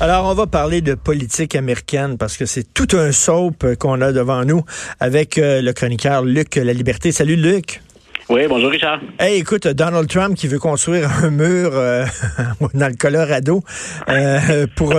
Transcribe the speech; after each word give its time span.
Alors, 0.00 0.26
on 0.26 0.34
va 0.34 0.46
parler 0.48 0.80
de 0.80 0.94
politique 0.94 1.54
américaine 1.54 2.18
parce 2.18 2.36
que 2.36 2.46
c'est 2.46 2.74
tout 2.74 2.88
un 2.96 3.12
soap 3.12 3.76
qu'on 3.76 4.00
a 4.00 4.12
devant 4.12 4.44
nous 4.44 4.64
avec 4.98 5.38
euh, 5.38 5.62
le 5.62 5.72
chroniqueur 5.72 6.24
Luc 6.24 6.56
La 6.56 6.72
Liberté. 6.72 7.12
Salut 7.12 7.36
Luc. 7.36 7.80
Oui, 8.28 8.42
bonjour 8.48 8.70
Richard. 8.70 9.00
Hey, 9.20 9.38
écoute, 9.38 9.68
Donald 9.68 10.08
Trump 10.08 10.34
qui 10.34 10.48
veut 10.48 10.58
construire 10.58 11.08
un 11.22 11.30
mur 11.30 11.70
euh, 11.74 12.04
dans 12.74 12.88
le 12.88 12.96
Colorado 12.96 13.62
euh, 14.08 14.66
pour 14.74 14.94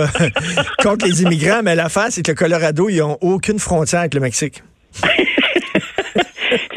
contre 0.82 1.06
les 1.06 1.22
immigrants, 1.22 1.60
mais 1.62 1.74
l'affaire 1.74 2.06
c'est 2.08 2.22
que 2.22 2.30
le 2.30 2.36
Colorado, 2.36 2.88
ils 2.88 3.02
ont 3.02 3.18
aucune 3.20 3.58
frontière 3.58 4.00
avec 4.00 4.14
le 4.14 4.20
Mexique. 4.20 4.62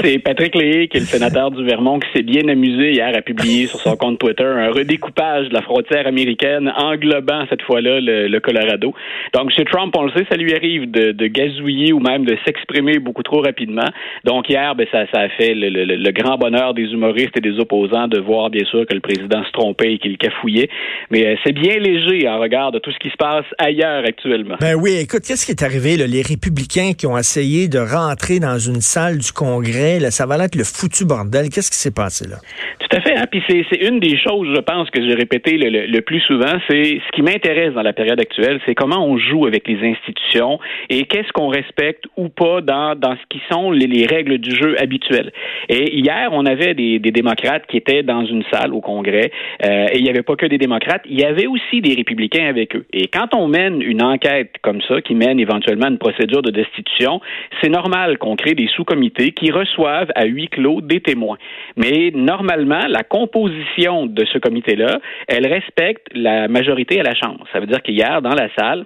C'est 0.02 0.18
Patrick 0.20 0.56
Léhy, 0.56 0.88
qui 0.88 0.96
est 0.96 1.02
le 1.02 1.06
sénateur 1.06 1.52
du 1.52 1.66
Vermont, 1.66 2.00
qui 2.00 2.08
s'est 2.16 2.24
bien 2.24 2.48
amusé 2.48 2.94
hier 2.94 3.12
à 3.14 3.22
publier 3.22 3.68
sur 3.68 3.82
son 3.82 3.98
compte 3.98 4.18
Twitter 4.18 4.46
un 4.46 4.72
redécoupage 4.72 5.50
de 5.50 5.54
la 5.54 5.62
frontière 5.62 6.08
américaine 6.08 6.72
englobant 6.78 7.44
cette 7.50 7.62
fois-là 7.64 8.00
le, 8.00 8.40
Colorado. 8.40 8.94
Donc, 9.34 9.52
chez 9.52 9.66
Trump, 9.66 9.94
on 9.98 10.04
le 10.04 10.12
sait, 10.14 10.26
ça 10.32 10.38
lui 10.38 10.56
arrive 10.56 10.90
de, 10.90 11.28
gazouiller 11.28 11.92
ou 11.92 12.00
même 12.00 12.24
de 12.24 12.38
s'exprimer 12.46 13.00
beaucoup 13.00 13.24
trop 13.24 13.42
rapidement. 13.42 13.90
Donc, 14.24 14.50
hier, 14.50 14.74
ben, 14.74 14.88
ça, 14.90 15.04
a 15.12 15.28
fait 15.30 15.54
le, 15.54 15.68
le, 15.70 16.12
grand 16.12 16.38
bonheur 16.38 16.74
des 16.74 16.84
humoristes 16.84 17.36
et 17.36 17.42
des 17.42 17.60
opposants 17.60 18.08
de 18.08 18.20
voir, 18.20 18.50
bien 18.50 18.64
sûr, 18.66 18.86
que 18.86 18.94
le 18.94 19.02
président 19.02 19.44
se 19.44 19.52
trompait 19.52 19.96
et 19.96 19.98
qu'il 19.98 20.18
cafouillait. 20.18 20.70
Mais 21.12 21.26
euh, 21.26 21.36
c'est 21.44 21.52
bien 21.52 21.78
léger 21.78 22.26
en 22.30 22.40
regard 22.40 22.72
de 22.72 22.80
tout 22.80 22.92
ce 22.92 23.00
qui 23.00 23.10
se 23.10 23.18
passe 23.18 23.46
ailleurs 23.58 24.06
actuellement. 24.08 24.56
Ben 24.62 24.76
oui, 24.76 24.96
écoute, 25.02 25.24
qu'est-ce 25.28 25.46
qui 25.46 25.52
est 25.52 25.64
arrivé? 25.64 25.98
Là? 25.98 26.08
Les 26.08 26.22
républicains 26.22 26.94
qui 26.98 27.06
ont 27.06 27.18
essayé 27.18 27.68
de 27.68 27.80
rentrer 27.80 28.40
dans 28.40 28.58
une 28.58 28.80
salle 28.80 29.18
du 29.18 29.34
Congrès 29.34 29.89
ça 30.12 30.26
va 30.26 30.44
être 30.44 30.56
le 30.56 30.64
foutu 30.64 31.06
bordel. 31.06 31.50
Qu'est-ce 31.50 31.72
qui 31.72 31.78
s'est 31.78 31.94
passé 31.94 32.28
là? 32.28 32.38
Tout 32.80 32.98
à 32.98 33.02
fait. 33.02 33.18
Hein? 33.18 33.26
Puis 33.30 33.44
c'est 33.48 33.82
une 33.88 34.00
des 34.00 34.18
choses, 34.18 34.48
je 34.56 34.62
pense, 34.62 34.90
que 34.90 35.02
j'ai 35.02 35.14
répété 35.14 35.58
le, 35.58 36.00
plus 36.02 36.22
souvent. 36.22 36.60
C'est 36.70 37.00
ce 37.06 37.12
qui 37.14 37.22
m'intéresse 37.22 37.74
dans 37.74 37.82
la 37.82 37.94
période 37.94 38.20
actuelle, 38.20 38.60
c'est 38.66 38.74
comment 38.74 39.06
on 39.06 39.18
joue 39.18 39.46
avec 39.46 39.68
les 39.68 39.78
institutions 39.88 40.60
et 40.90 41.06
qu'est-ce 41.06 41.32
qu'on 41.34 41.50
respecte 41.50 42.06
ou 42.18 42.30
pas 42.30 42.62
dans, 42.62 42.96
dans 42.96 43.16
ce 43.16 43.22
qui 43.30 43.42
sont 43.52 43.72
les, 43.72 44.08
règles 44.08 44.38
du 44.38 44.56
jeu 44.56 44.76
habituelles. 44.82 45.32
Et 45.68 45.98
hier, 45.98 46.30
on 46.32 46.46
avait 46.46 46.74
des, 46.74 47.00
démocrates 47.00 47.66
qui 47.68 47.78
étaient 47.78 48.04
dans 48.04 48.26
une 48.26 48.44
salle 48.52 48.74
au 48.74 48.82
Congrès 48.82 49.32
euh, 49.66 49.88
et 49.92 49.98
il 49.98 50.04
n'y 50.04 50.10
avait 50.10 50.24
pas 50.24 50.36
que 50.36 50.46
des 50.46 50.58
démocrates, 50.58 51.02
il 51.06 51.20
y 51.20 51.26
avait 51.26 51.48
aussi 51.48 51.82
des 51.82 51.94
républicains 51.96 52.48
avec 52.48 52.76
eux. 52.76 52.86
Et 52.94 53.08
quand 53.08 53.36
on 53.36 53.48
mène 53.48 53.82
une 53.82 54.04
enquête 54.04 54.54
comme 54.62 54.82
ça, 54.88 55.02
qui 55.02 55.16
mène 55.16 55.40
éventuellement 55.40 55.88
une 55.88 55.98
procédure 55.98 56.42
de 56.42 56.52
destitution, 56.52 57.20
c'est 57.62 57.70
normal 57.70 58.18
qu'on 58.18 58.36
crée 58.36 58.54
des 58.54 58.68
sous-comités 58.68 59.32
qui 59.32 59.52
reçoivent 59.52 59.79
à 59.88 60.26
huis 60.26 60.48
clos 60.50 60.82
des 60.82 61.02
témoins. 61.02 61.38
Mais 61.76 62.12
normalement, 62.14 62.88
la 62.88 63.04
composition 63.04 64.06
de 64.06 64.26
ce 64.26 64.38
comité-là, 64.38 65.00
elle 65.28 65.48
respecte 65.48 66.08
la 66.14 66.48
majorité 66.48 67.00
à 67.00 67.04
la 67.04 67.16
Chambre. 67.16 67.46
Ça 67.54 67.60
veut 67.60 67.68
dire 67.68 67.82
qu'hier, 67.82 68.22
dans 68.22 68.36
la 68.36 68.50
salle, 68.58 68.86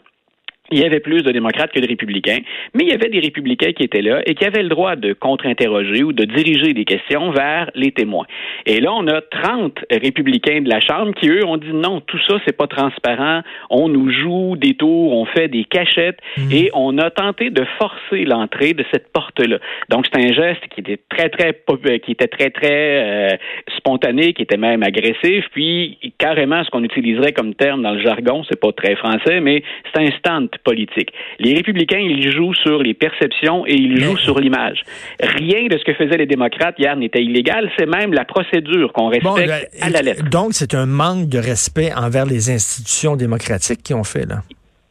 il 0.71 0.79
y 0.79 0.85
avait 0.85 1.01
plus 1.01 1.21
de 1.21 1.31
démocrates 1.31 1.71
que 1.71 1.79
de 1.79 1.87
républicains, 1.87 2.39
mais 2.73 2.83
il 2.83 2.89
y 2.89 2.93
avait 2.93 3.09
des 3.09 3.19
républicains 3.19 3.73
qui 3.73 3.83
étaient 3.83 4.01
là 4.01 4.21
et 4.25 4.33
qui 4.33 4.45
avaient 4.45 4.63
le 4.63 4.69
droit 4.69 4.95
de 4.95 5.13
contre-interroger 5.13 6.03
ou 6.03 6.13
de 6.13 6.23
diriger 6.23 6.73
des 6.73 6.85
questions 6.85 7.31
vers 7.31 7.69
les 7.75 7.91
témoins. 7.91 8.25
Et 8.65 8.79
là, 8.79 8.93
on 8.93 9.05
a 9.07 9.21
30 9.21 9.77
républicains 9.91 10.61
de 10.61 10.69
la 10.69 10.79
Chambre 10.79 11.13
qui, 11.15 11.29
eux, 11.29 11.45
ont 11.45 11.57
dit 11.57 11.73
non, 11.73 11.99
tout 12.01 12.19
ça, 12.27 12.35
c'est 12.45 12.55
pas 12.55 12.67
transparent, 12.67 13.41
on 13.69 13.89
nous 13.89 14.09
joue 14.09 14.55
des 14.55 14.75
tours, 14.75 15.13
on 15.13 15.25
fait 15.25 15.49
des 15.49 15.65
cachettes 15.65 16.19
mmh. 16.37 16.51
et 16.51 16.69
on 16.73 16.97
a 16.97 17.09
tenté 17.11 17.49
de 17.49 17.65
forcer 17.77 18.23
l'entrée 18.23 18.73
de 18.73 18.85
cette 18.91 19.11
porte-là. 19.11 19.57
Donc, 19.89 20.05
c'est 20.11 20.19
un 20.19 20.33
geste 20.33 20.65
qui 20.73 20.79
était 20.79 20.99
très, 21.09 21.29
très, 21.29 21.53
qui 21.99 22.11
était 22.11 22.27
très, 22.27 22.49
très 22.49 22.63
euh, 22.71 23.37
spontané, 23.77 24.33
qui 24.33 24.41
était 24.41 24.57
même 24.57 24.81
agressif, 24.81 25.45
puis 25.51 25.99
carrément, 26.17 26.63
ce 26.63 26.69
qu'on 26.69 26.83
utiliserait 26.83 27.33
comme 27.33 27.53
terme 27.53 27.81
dans 27.81 27.91
le 27.91 28.01
jargon, 28.01 28.43
c'est 28.49 28.59
pas 28.59 28.71
très 28.71 28.95
français, 28.95 29.41
mais 29.41 29.61
c'est 29.93 30.01
un 30.01 30.11
stand 30.17 30.49
politique. 30.63 31.11
Les 31.39 31.53
républicains, 31.53 31.99
ils 31.99 32.31
jouent 32.31 32.53
sur 32.53 32.81
les 32.81 32.93
perceptions 32.93 33.65
et 33.65 33.73
ils 33.73 34.01
jouent 34.01 34.17
sur 34.17 34.39
l'image. 34.39 34.83
Rien 35.19 35.67
de 35.67 35.77
ce 35.77 35.83
que 35.83 35.93
faisaient 35.93 36.17
les 36.17 36.25
démocrates 36.25 36.75
hier 36.77 36.95
n'était 36.95 37.23
illégal, 37.23 37.71
c'est 37.77 37.85
même 37.85 38.13
la 38.13 38.25
procédure 38.25 38.93
qu'on 38.93 39.07
respecte 39.07 39.47
ben, 39.47 39.65
à 39.81 39.89
la 39.89 40.01
lettre. 40.01 40.29
Donc, 40.29 40.53
c'est 40.53 40.73
un 40.73 40.85
manque 40.85 41.29
de 41.29 41.39
respect 41.39 41.91
envers 41.93 42.25
les 42.25 42.49
institutions 42.49 43.15
démocratiques 43.15 43.83
qui 43.83 43.93
ont 43.93 44.03
fait, 44.03 44.25
là. 44.25 44.41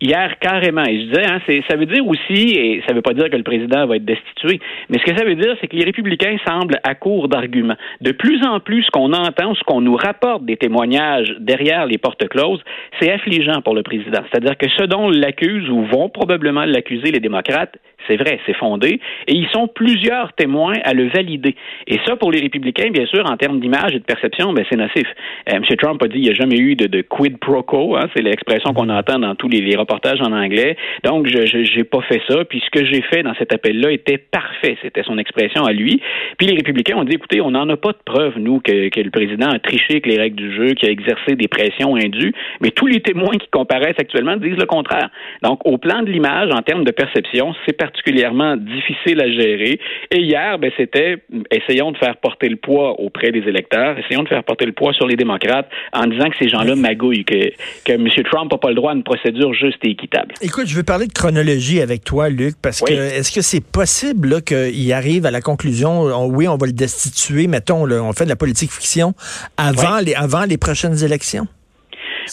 Hier, 0.02 0.36
carrément. 0.40 0.82
Et 0.82 0.98
je 0.98 1.06
disais, 1.06 1.24
hein, 1.24 1.38
ça 1.70 1.76
veut 1.76 1.86
dire 1.86 2.04
aussi, 2.04 2.58
et 2.58 2.82
ça 2.84 2.92
ne 2.92 2.96
veut 2.96 3.02
pas 3.02 3.14
dire 3.14 3.30
que 3.30 3.36
le 3.36 3.44
président 3.44 3.86
va 3.86 3.94
être 3.94 4.04
destitué, 4.04 4.58
mais 4.90 4.98
ce 4.98 5.04
que 5.04 5.16
ça 5.16 5.24
veut 5.24 5.36
dire, 5.36 5.56
c'est 5.60 5.68
que 5.68 5.76
les 5.76 5.84
républicains 5.84 6.36
semblent 6.44 6.80
à 6.82 6.96
court 6.96 7.28
d'arguments. 7.28 7.76
De 8.00 8.10
plus 8.10 8.44
en 8.44 8.58
plus, 8.58 8.82
ce 8.82 8.90
qu'on 8.90 9.12
entend, 9.12 9.54
ce 9.54 9.62
qu'on 9.62 9.80
nous 9.80 9.94
rapporte 9.94 10.44
des 10.44 10.56
témoignages 10.56 11.36
derrière 11.38 11.86
les 11.86 11.98
portes 11.98 12.26
closes, 12.26 12.64
c'est 12.98 13.12
affligeant 13.12 13.62
pour 13.62 13.76
le 13.76 13.84
président. 13.84 14.22
C'est-à-dire 14.32 14.58
que 14.58 14.68
ce 14.76 14.82
dont 14.82 15.08
l'accuse 15.08 15.70
ou 15.70 15.84
vont 15.84 16.08
probablement 16.08 16.64
l'accuser 16.64 17.12
les 17.12 17.20
démocrates, 17.20 17.76
c'est 18.06 18.16
vrai, 18.16 18.38
c'est 18.46 18.56
fondé, 18.56 19.00
et 19.26 19.34
ils 19.34 19.48
sont 19.52 19.68
plusieurs 19.68 20.32
témoins 20.34 20.76
à 20.84 20.94
le 20.94 21.08
valider. 21.08 21.54
Et 21.86 21.98
ça, 22.06 22.16
pour 22.16 22.32
les 22.32 22.40
républicains, 22.40 22.90
bien 22.90 23.06
sûr, 23.06 23.24
en 23.30 23.36
termes 23.36 23.60
d'image 23.60 23.94
et 23.94 23.98
de 23.98 24.04
perception, 24.04 24.52
ben, 24.52 24.64
c'est 24.70 24.76
nocif. 24.76 25.06
Euh, 25.50 25.56
M. 25.56 25.64
Trump 25.76 26.02
a 26.02 26.08
dit 26.08 26.14
qu'il 26.14 26.22
n'y 26.22 26.30
a 26.30 26.34
jamais 26.34 26.58
eu 26.58 26.74
de, 26.76 27.02
quid 27.02 27.38
pro 27.38 27.62
quo, 27.62 27.96
hein, 27.96 28.08
c'est 28.14 28.22
l'expression 28.22 28.72
qu'on 28.72 28.88
entend 28.88 29.18
dans 29.18 29.34
tous 29.34 29.48
les, 29.48 29.60
les 29.60 29.76
reportages 29.76 30.20
en 30.20 30.32
anglais. 30.32 30.76
Donc, 31.04 31.26
je 31.26 31.76
n'ai 31.76 31.84
pas 31.84 32.02
fait 32.02 32.20
ça, 32.28 32.44
puis 32.44 32.62
ce 32.64 32.70
que 32.70 32.84
j'ai 32.84 33.02
fait 33.02 33.22
dans 33.22 33.34
cet 33.34 33.52
appel-là 33.52 33.90
était 33.90 34.19
parfait. 34.19 34.76
C'était 34.82 35.02
son 35.02 35.19
expression 35.19 35.64
à 35.64 35.72
lui. 35.72 36.00
Puis 36.38 36.46
les 36.46 36.56
républicains 36.56 36.96
ont 36.96 37.04
dit, 37.04 37.14
écoutez, 37.14 37.40
on 37.40 37.50
n'en 37.50 37.69
a 37.69 37.76
pas 37.76 37.92
de 37.92 37.98
preuve, 38.04 38.38
nous, 38.38 38.60
que, 38.60 38.88
que 38.88 39.00
le 39.00 39.10
président 39.10 39.50
a 39.50 39.58
triché 39.58 39.86
avec 39.90 40.06
les 40.06 40.19
règles 40.19 40.36
du 40.36 40.54
jeu, 40.54 40.74
qu'il 40.74 40.88
a 40.88 40.92
exercé 40.92 41.34
des 41.34 41.48
pressions 41.48 41.96
indues, 41.96 42.32
mais 42.60 42.70
tous 42.70 42.86
les 42.86 43.00
témoins 43.00 43.36
qui 43.38 43.48
comparaissent 43.50 43.98
actuellement 43.98 44.36
disent 44.36 44.56
le 44.56 44.66
contraire. 44.66 45.10
Donc, 45.42 45.60
au 45.64 45.78
plan 45.78 46.02
de 46.02 46.10
l'image, 46.10 46.50
en 46.52 46.62
termes 46.62 46.84
de 46.84 46.92
perception, 46.92 47.54
c'est 47.66 47.76
particulièrement 47.92 48.56
difficile 48.56 49.20
à 49.20 49.30
gérer. 49.30 49.78
Et 50.10 50.20
hier, 50.20 50.58
ben, 50.58 50.70
c'était 50.76 51.19
essayons 51.50 51.92
de 51.92 51.98
faire 51.98 52.16
porter 52.16 52.48
le 52.48 52.56
poids 52.56 52.98
auprès 52.98 53.30
des 53.30 53.41
électeurs, 53.41 53.98
essayons 53.98 54.22
de 54.22 54.28
faire 54.28 54.44
porter 54.44 54.64
le 54.64 54.72
poids 54.72 54.92
sur 54.94 55.06
les 55.06 55.16
démocrates 55.16 55.69
en 55.92 56.06
disant 56.06 56.28
que 56.31 56.36
ces 56.41 56.48
gens-là 56.48 56.75
magouillent, 56.75 57.25
que, 57.25 57.50
que 57.84 57.92
M. 57.92 58.08
Trump 58.31 58.50
n'a 58.50 58.58
pas 58.58 58.70
le 58.70 58.75
droit 58.75 58.92
à 58.92 58.94
une 58.94 59.02
procédure 59.02 59.52
juste 59.52 59.78
et 59.84 59.91
équitable. 59.91 60.34
Écoute, 60.41 60.66
je 60.66 60.75
veux 60.75 60.82
parler 60.82 61.06
de 61.06 61.12
chronologie 61.12 61.81
avec 61.81 62.04
toi, 62.04 62.28
Luc, 62.28 62.54
parce 62.62 62.81
que 62.81 62.92
est-ce 62.92 63.32
que 63.32 63.42
c'est 63.42 63.64
possible 63.64 64.42
qu'il 64.42 64.92
arrive 64.92 65.26
à 65.26 65.31
la 65.31 65.41
conclusion, 65.41 66.26
oui, 66.26 66.48
on 66.48 66.56
va 66.56 66.66
le 66.66 66.72
destituer, 66.72 67.47
mettons, 67.47 67.84
on 67.91 68.12
fait 68.12 68.25
de 68.25 68.31
la 68.31 68.36
politique 68.36 68.70
fiction 68.70 69.12
avant, 69.56 69.98
les, 69.98 70.14
avant 70.14 70.44
les 70.44 70.56
prochaines 70.56 71.04
élections? 71.04 71.47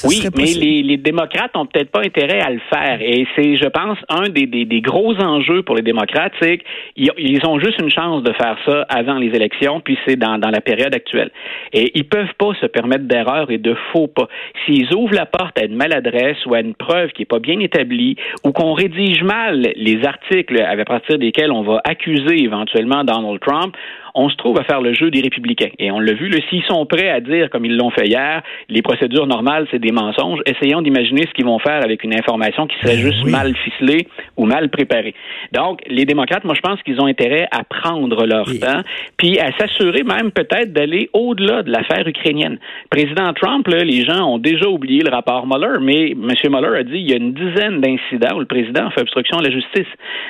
Oui, 0.05 0.21
mais 0.35 0.43
les, 0.43 0.83
les, 0.83 0.97
démocrates 0.97 1.55
ont 1.55 1.65
peut-être 1.65 1.91
pas 1.91 2.01
intérêt 2.01 2.39
à 2.41 2.49
le 2.49 2.59
faire. 2.71 2.99
Et 3.01 3.25
c'est, 3.35 3.57
je 3.57 3.67
pense, 3.67 3.97
un 4.09 4.29
des, 4.29 4.45
des, 4.45 4.65
des, 4.65 4.81
gros 4.81 5.15
enjeux 5.15 5.63
pour 5.63 5.75
les 5.75 5.81
démocrates, 5.81 6.33
c'est 6.41 6.59
qu'ils 6.95 7.11
ils 7.17 7.45
ont 7.45 7.59
juste 7.59 7.79
une 7.79 7.89
chance 7.89 8.23
de 8.23 8.33
faire 8.33 8.57
ça 8.65 8.85
avant 8.89 9.15
les 9.15 9.27
élections, 9.27 9.79
puis 9.81 9.97
c'est 10.05 10.15
dans, 10.15 10.37
dans 10.37 10.49
la 10.49 10.61
période 10.61 10.93
actuelle. 10.93 11.31
Et 11.73 11.91
ils 11.95 12.07
peuvent 12.07 12.33
pas 12.37 12.53
se 12.59 12.65
permettre 12.65 13.05
d'erreurs 13.05 13.51
et 13.51 13.57
de 13.57 13.75
faux 13.91 14.07
pas. 14.07 14.27
S'ils 14.65 14.93
ouvrent 14.93 15.15
la 15.15 15.25
porte 15.25 15.57
à 15.59 15.65
une 15.65 15.75
maladresse 15.75 16.37
ou 16.45 16.53
à 16.53 16.61
une 16.61 16.75
preuve 16.75 17.11
qui 17.11 17.23
est 17.23 17.25
pas 17.25 17.39
bien 17.39 17.59
établie, 17.59 18.15
ou 18.43 18.51
qu'on 18.51 18.73
rédige 18.73 19.23
mal 19.23 19.71
les 19.75 20.05
articles 20.05 20.61
à 20.61 20.85
partir 20.85 21.17
desquels 21.17 21.51
on 21.51 21.63
va 21.63 21.81
accuser 21.83 22.43
éventuellement 22.43 23.03
Donald 23.03 23.39
Trump, 23.39 23.75
on 24.15 24.29
se 24.29 24.35
trouve 24.35 24.59
à 24.59 24.63
faire 24.63 24.81
le 24.81 24.93
jeu 24.93 25.11
des 25.11 25.21
républicains. 25.21 25.69
Et 25.79 25.91
on 25.91 25.99
l'a 25.99 26.13
vu, 26.13 26.31
s'ils 26.49 26.63
sont 26.63 26.85
prêts 26.85 27.09
à 27.09 27.19
dire, 27.19 27.49
comme 27.49 27.65
ils 27.65 27.75
l'ont 27.75 27.91
fait 27.91 28.07
hier, 28.07 28.41
les 28.69 28.81
procédures 28.81 29.27
normales, 29.27 29.67
c'est 29.71 29.79
des 29.79 29.91
mensonges, 29.91 30.39
essayons 30.45 30.81
d'imaginer 30.81 31.23
ce 31.27 31.33
qu'ils 31.33 31.45
vont 31.45 31.59
faire 31.59 31.83
avec 31.83 32.03
une 32.03 32.15
information 32.15 32.67
qui 32.67 32.75
serait 32.79 32.97
ben 32.97 33.11
juste 33.11 33.25
mal 33.25 33.55
ficelée 33.55 34.07
ou 34.37 34.45
mal 34.45 34.69
préparée. 34.69 35.13
Donc, 35.51 35.81
les 35.87 36.05
démocrates, 36.05 36.43
moi, 36.43 36.55
je 36.55 36.61
pense 36.61 36.81
qu'ils 36.83 37.01
ont 37.01 37.05
intérêt 37.05 37.47
à 37.51 37.63
prendre 37.63 38.25
leur 38.25 38.45
temps, 38.45 38.81
puis 39.17 39.39
à 39.39 39.51
s'assurer 39.57 40.03
même 40.03 40.31
peut-être 40.31 40.73
d'aller 40.73 41.09
au-delà 41.13 41.63
de 41.63 41.71
l'affaire 41.71 42.07
ukrainienne. 42.07 42.59
Président 42.89 43.33
Trump, 43.33 43.67
là, 43.67 43.83
les 43.83 44.03
gens 44.05 44.23
ont 44.25 44.37
déjà 44.37 44.67
oublié 44.67 45.01
le 45.03 45.11
rapport 45.11 45.47
Mueller, 45.47 45.79
mais 45.81 46.11
M. 46.11 46.33
Mueller 46.49 46.79
a 46.79 46.83
dit 46.83 46.99
il 46.99 47.09
y 47.09 47.13
a 47.13 47.17
une 47.17 47.33
dizaine 47.33 47.81
d'incidents 47.81 48.35
où 48.35 48.39
le 48.39 48.45
président 48.45 48.89
fait 48.91 49.01
obstruction 49.01 49.37
à 49.37 49.43
la 49.43 49.51
justice. 49.51 49.87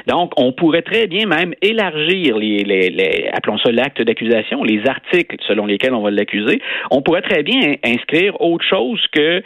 Donc, 0.08 0.32
on 0.38 0.52
pourrait 0.52 0.82
très 0.82 1.08
bien 1.08 1.26
même 1.26 1.54
élargir 1.62 2.38
les, 2.38 2.64
les, 2.64 2.90
les 2.90 3.30
appelons 3.34 3.58
ça 3.58 3.69
l'acte 3.70 4.02
d'accusation, 4.02 4.64
les 4.64 4.82
articles 4.88 5.38
selon 5.48 5.66
lesquels 5.66 5.94
on 5.94 6.02
va 6.02 6.12
l'accuser, 6.12 6.62
on 6.92 7.02
pourrait 7.02 7.22
très 7.22 7.44
bien 7.44 7.76
inscrire 7.84 8.40
autre 8.42 8.66
chose 8.68 9.02
que 9.12 9.42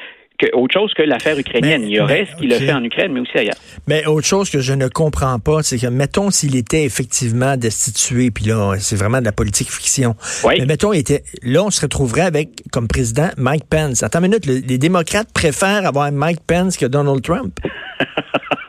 autre 0.53 0.73
chose 0.73 0.93
que 0.93 1.03
l'affaire 1.03 1.37
ukrainienne. 1.37 1.83
Il 1.83 1.91
y 1.91 1.99
aurait 1.99 2.25
ce 2.25 2.35
qu'il 2.35 2.53
a 2.53 2.59
fait 2.59 2.73
en 2.73 2.83
Ukraine, 2.83 3.13
mais 3.13 3.21
aussi 3.21 3.37
ailleurs. 3.37 3.55
Mais 3.87 4.05
autre 4.05 4.27
chose 4.27 4.49
que 4.49 4.59
je 4.59 4.73
ne 4.73 4.87
comprends 4.87 5.39
pas, 5.39 5.63
c'est 5.63 5.77
que, 5.77 5.87
mettons, 5.87 6.31
s'il 6.31 6.55
était 6.55 6.83
effectivement 6.83 7.55
destitué, 7.55 8.31
puis 8.31 8.45
là, 8.45 8.75
c'est 8.79 8.95
vraiment 8.97 9.19
de 9.19 9.25
la 9.25 9.31
politique 9.31 9.71
fiction. 9.71 10.15
Mais 10.45 10.65
mettons, 10.65 10.91
était, 10.91 11.23
là, 11.43 11.63
on 11.63 11.69
se 11.69 11.81
retrouverait 11.81 12.21
avec, 12.21 12.49
comme 12.71 12.87
président, 12.87 13.29
Mike 13.37 13.65
Pence. 13.69 14.03
Attends 14.03 14.19
une 14.19 14.31
minute, 14.31 14.45
les 14.45 14.77
démocrates 14.77 15.31
préfèrent 15.33 15.85
avoir 15.85 16.11
Mike 16.11 16.41
Pence 16.45 16.77
que 16.77 16.85
Donald 16.85 17.21
Trump. 17.21 17.59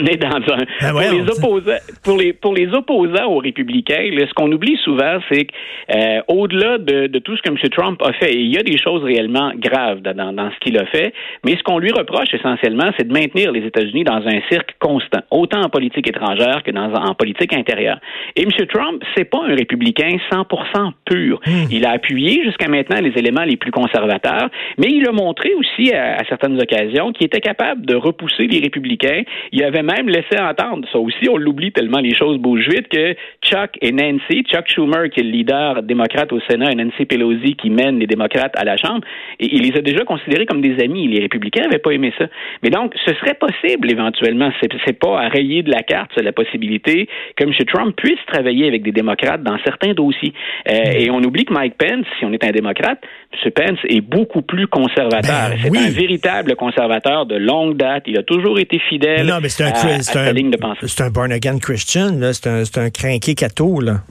on 0.00 0.06
est 0.06 0.16
dans 0.16 0.28
un 0.28 0.64
Ben 0.80 0.92
pour, 0.92 1.00
les 1.00 1.22
opposants, 1.22 1.72
pour 2.02 2.16
les 2.18 2.32
pour 2.32 2.54
les 2.54 2.68
opposants 2.72 3.26
aux 3.26 3.38
républicains, 3.38 4.10
là, 4.12 4.26
ce 4.28 4.34
qu'on 4.34 4.50
oublie 4.50 4.76
souvent, 4.84 5.18
c'est 5.30 5.46
qu'au-delà 5.46 6.78
de, 6.78 7.06
de 7.06 7.18
tout 7.18 7.36
ce 7.36 7.42
que 7.42 7.50
M. 7.50 7.56
Trump 7.70 8.00
a 8.02 8.12
fait, 8.12 8.34
il 8.34 8.54
y 8.54 8.58
a 8.58 8.62
des 8.62 8.78
choses 8.78 9.04
réellement 9.04 9.52
graves 9.56 10.00
dans, 10.00 10.32
dans 10.32 10.50
ce 10.50 10.58
qu'il 10.60 10.78
a 10.78 10.86
fait, 10.86 11.12
mais 11.44 11.56
ce 11.56 11.62
qu'on 11.62 11.78
lui 11.78 11.92
reproche 11.92 12.32
essentiellement, 12.32 12.90
c'est 12.96 13.08
de 13.08 13.12
maintenir 13.12 13.52
les 13.52 13.64
États-Unis 13.66 14.04
dans 14.04 14.26
un 14.26 14.40
cirque 14.50 14.74
constant, 14.78 15.20
autant 15.30 15.62
en 15.62 15.68
politique 15.68 16.08
étrangère 16.08 16.62
que 16.64 16.70
dans 16.70 16.92
en 16.94 17.14
politique 17.14 17.54
intérieure. 17.54 17.98
Et 18.36 18.42
M. 18.42 18.50
Trump, 18.66 19.02
c'est 19.16 19.24
pas 19.24 19.40
un 19.46 19.54
républicain 19.54 20.16
100% 20.30 20.92
pur. 21.04 21.40
Il 21.70 21.84
a 21.86 21.92
appuyé 21.92 22.42
jusqu'à 22.44 22.68
maintenant 22.68 23.00
les 23.00 23.12
éléments 23.16 23.44
les 23.44 23.56
plus 23.56 23.70
conservateurs, 23.70 24.48
mais 24.78 24.88
il 24.90 25.06
a 25.06 25.12
montré 25.12 25.54
aussi 25.54 25.92
à, 25.92 26.16
à 26.16 26.24
certaines 26.28 26.60
occasions 26.60 27.12
qu'il 27.12 27.26
était 27.26 27.40
capable 27.40 27.86
de 27.86 27.94
repousser 27.94 28.46
les 28.46 28.60
républicains. 28.60 29.22
Il 29.52 29.62
avait 29.64 29.82
même 29.90 30.08
laissé 30.08 30.38
entendre, 30.40 30.86
ça 30.92 30.98
aussi 30.98 31.28
on 31.28 31.36
l'oublie 31.36 31.72
tellement 31.72 32.00
les 32.00 32.14
choses 32.14 32.38
bougent 32.38 32.68
vite, 32.68 32.88
que 32.88 33.14
Chuck 33.42 33.70
et 33.80 33.92
Nancy, 33.92 34.42
Chuck 34.44 34.66
Schumer 34.66 35.10
qui 35.10 35.20
est 35.20 35.24
le 35.24 35.30
leader 35.30 35.82
démocrate 35.82 36.32
au 36.32 36.40
Sénat 36.48 36.72
et 36.72 36.74
Nancy 36.74 37.04
Pelosi 37.04 37.56
qui 37.56 37.70
mène 37.70 37.98
les 37.98 38.06
démocrates 38.06 38.56
à 38.56 38.64
la 38.64 38.76
Chambre, 38.76 39.06
et 39.38 39.48
il 39.54 39.62
les 39.62 39.78
a 39.78 39.82
déjà 39.82 40.04
considérés 40.04 40.46
comme 40.46 40.60
des 40.60 40.82
amis. 40.82 41.08
Les 41.08 41.20
républicains 41.20 41.62
n'avaient 41.62 41.78
pas 41.78 41.92
aimé 41.92 42.12
ça. 42.18 42.26
Mais 42.62 42.70
donc, 42.70 42.94
ce 43.04 43.14
serait 43.14 43.34
possible 43.34 43.90
éventuellement, 43.90 44.50
c'est, 44.60 44.98
pas 44.98 45.20
à 45.20 45.28
rayer 45.28 45.62
de 45.62 45.70
la 45.70 45.82
carte, 45.82 46.10
c'est 46.14 46.22
la 46.22 46.32
possibilité 46.32 47.08
que 47.36 47.44
M. 47.44 47.52
Trump 47.66 47.96
puisse 47.96 48.18
travailler 48.26 48.66
avec 48.66 48.82
des 48.82 48.92
démocrates 48.92 49.42
dans 49.42 49.56
certains 49.64 49.92
dossiers. 49.92 50.32
Euh, 50.68 50.72
et 50.98 51.10
on 51.10 51.18
oublie 51.18 51.44
que 51.44 51.54
Mike 51.54 51.76
Pence, 51.78 52.06
si 52.18 52.24
on 52.24 52.32
est 52.32 52.44
un 52.44 52.50
démocrate, 52.50 53.00
M. 53.32 53.50
Pence 53.52 53.78
est 53.88 54.00
beaucoup 54.00 54.42
plus 54.42 54.66
conservateur. 54.66 55.50
Ben 55.50 55.58
c'est 55.62 55.70
oui. 55.70 55.78
un 55.78 55.90
véritable 55.90 56.56
conservateur 56.56 57.26
de 57.26 57.36
longue 57.36 57.76
date. 57.76 58.04
Il 58.06 58.18
a 58.18 58.22
toujours 58.22 58.58
été 58.58 58.78
fidèle 58.78 59.26
Non, 59.26 59.38
mais 59.40 59.48
c'est 59.48 59.64
un, 59.64 59.72
à, 59.80 59.84
Chris- 59.84 59.92
à 59.92 60.02
c'est 60.02 60.12
sa 60.12 60.20
un, 60.20 60.32
ligne 60.32 60.50
de 60.50 60.56
pensée. 60.56 60.86
c'est 60.86 61.02
un 61.02 61.10
born 61.10 61.32
again 61.32 61.58
Christian. 61.58 62.18
C'est 62.32 62.46
un, 62.46 62.62
un 62.76 62.90
crinqué 62.90 63.34
catho, 63.34 63.80
là. 63.80 64.02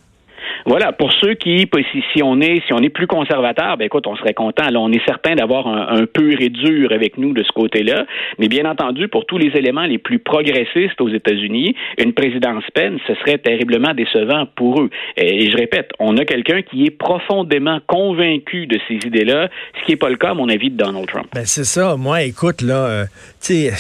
Voilà, 0.66 0.92
pour 0.92 1.12
ceux 1.14 1.34
qui, 1.34 1.68
si, 2.14 2.24
on 2.24 2.42
est, 2.42 2.66
si 2.66 2.74
on 2.74 2.80
est 2.80 2.90
plus 2.90 3.08
conservateur, 3.08 3.78
ben 3.78 3.86
écoute, 3.86 4.08
on 4.08 4.16
serait 4.16 4.34
content. 4.34 4.70
Là, 4.70 4.80
on 4.80 4.92
est 4.92 5.04
certain 5.06 5.36
d'avoir 5.36 5.68
un, 5.68 6.06
pur 6.06 6.42
et 6.42 6.50
dur 6.50 6.92
avec 6.92 7.18
nous 7.18 7.34
de 7.34 7.44
ce 7.44 7.52
côté-là. 7.52 8.06
Mais 8.38 8.48
bien 8.48 8.66
entendu, 8.70 9.08
pour 9.08 9.26
tous 9.26 9.38
les 9.38 9.52
éléments 9.58 9.84
les 9.86 9.98
plus 9.98 10.20
progressistes 10.20 11.00
aux 11.02 11.10
États-Unis, 11.10 11.76
une 11.98 12.14
présidence 12.14 12.64
Pence, 12.74 13.00
ce 13.08 13.16
serait 13.16 13.38
terriblement 13.38 13.94
décevant 13.94 14.46
pour 14.56 14.82
eux. 14.82 14.90
Et 15.18 15.50
je 15.50 15.58
répète, 15.58 15.92
on 16.00 16.18
a 16.18 16.26
quelqu'un 16.26 16.62
qui 16.62 16.86
est 16.86 16.92
profondément 16.92 17.80
convaincu 17.88 18.68
de 18.68 18.80
ces 18.88 18.96
idées-là, 19.08 19.50
ce 19.80 19.86
qui 19.86 19.92
n'est 19.92 19.98
pas 19.98 20.10
le 20.10 20.18
cas, 20.18 20.32
à 20.32 20.34
mon 20.34 20.50
avis, 20.50 20.70
de 20.70 20.78
Donald 20.78 21.08
Trump. 21.08 21.28
Ben 21.34 21.46
c'est 21.46 21.64
ça. 21.64 21.96
Moi, 21.98 22.24
écoute, 22.24 22.62
là, 22.62 22.86
euh, 22.86 23.06
tu 23.42 23.70
sais, 23.70 23.72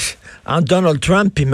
entre 0.46 0.66
Donald 0.66 1.00
Trump 1.00 1.38
et 1.40 1.46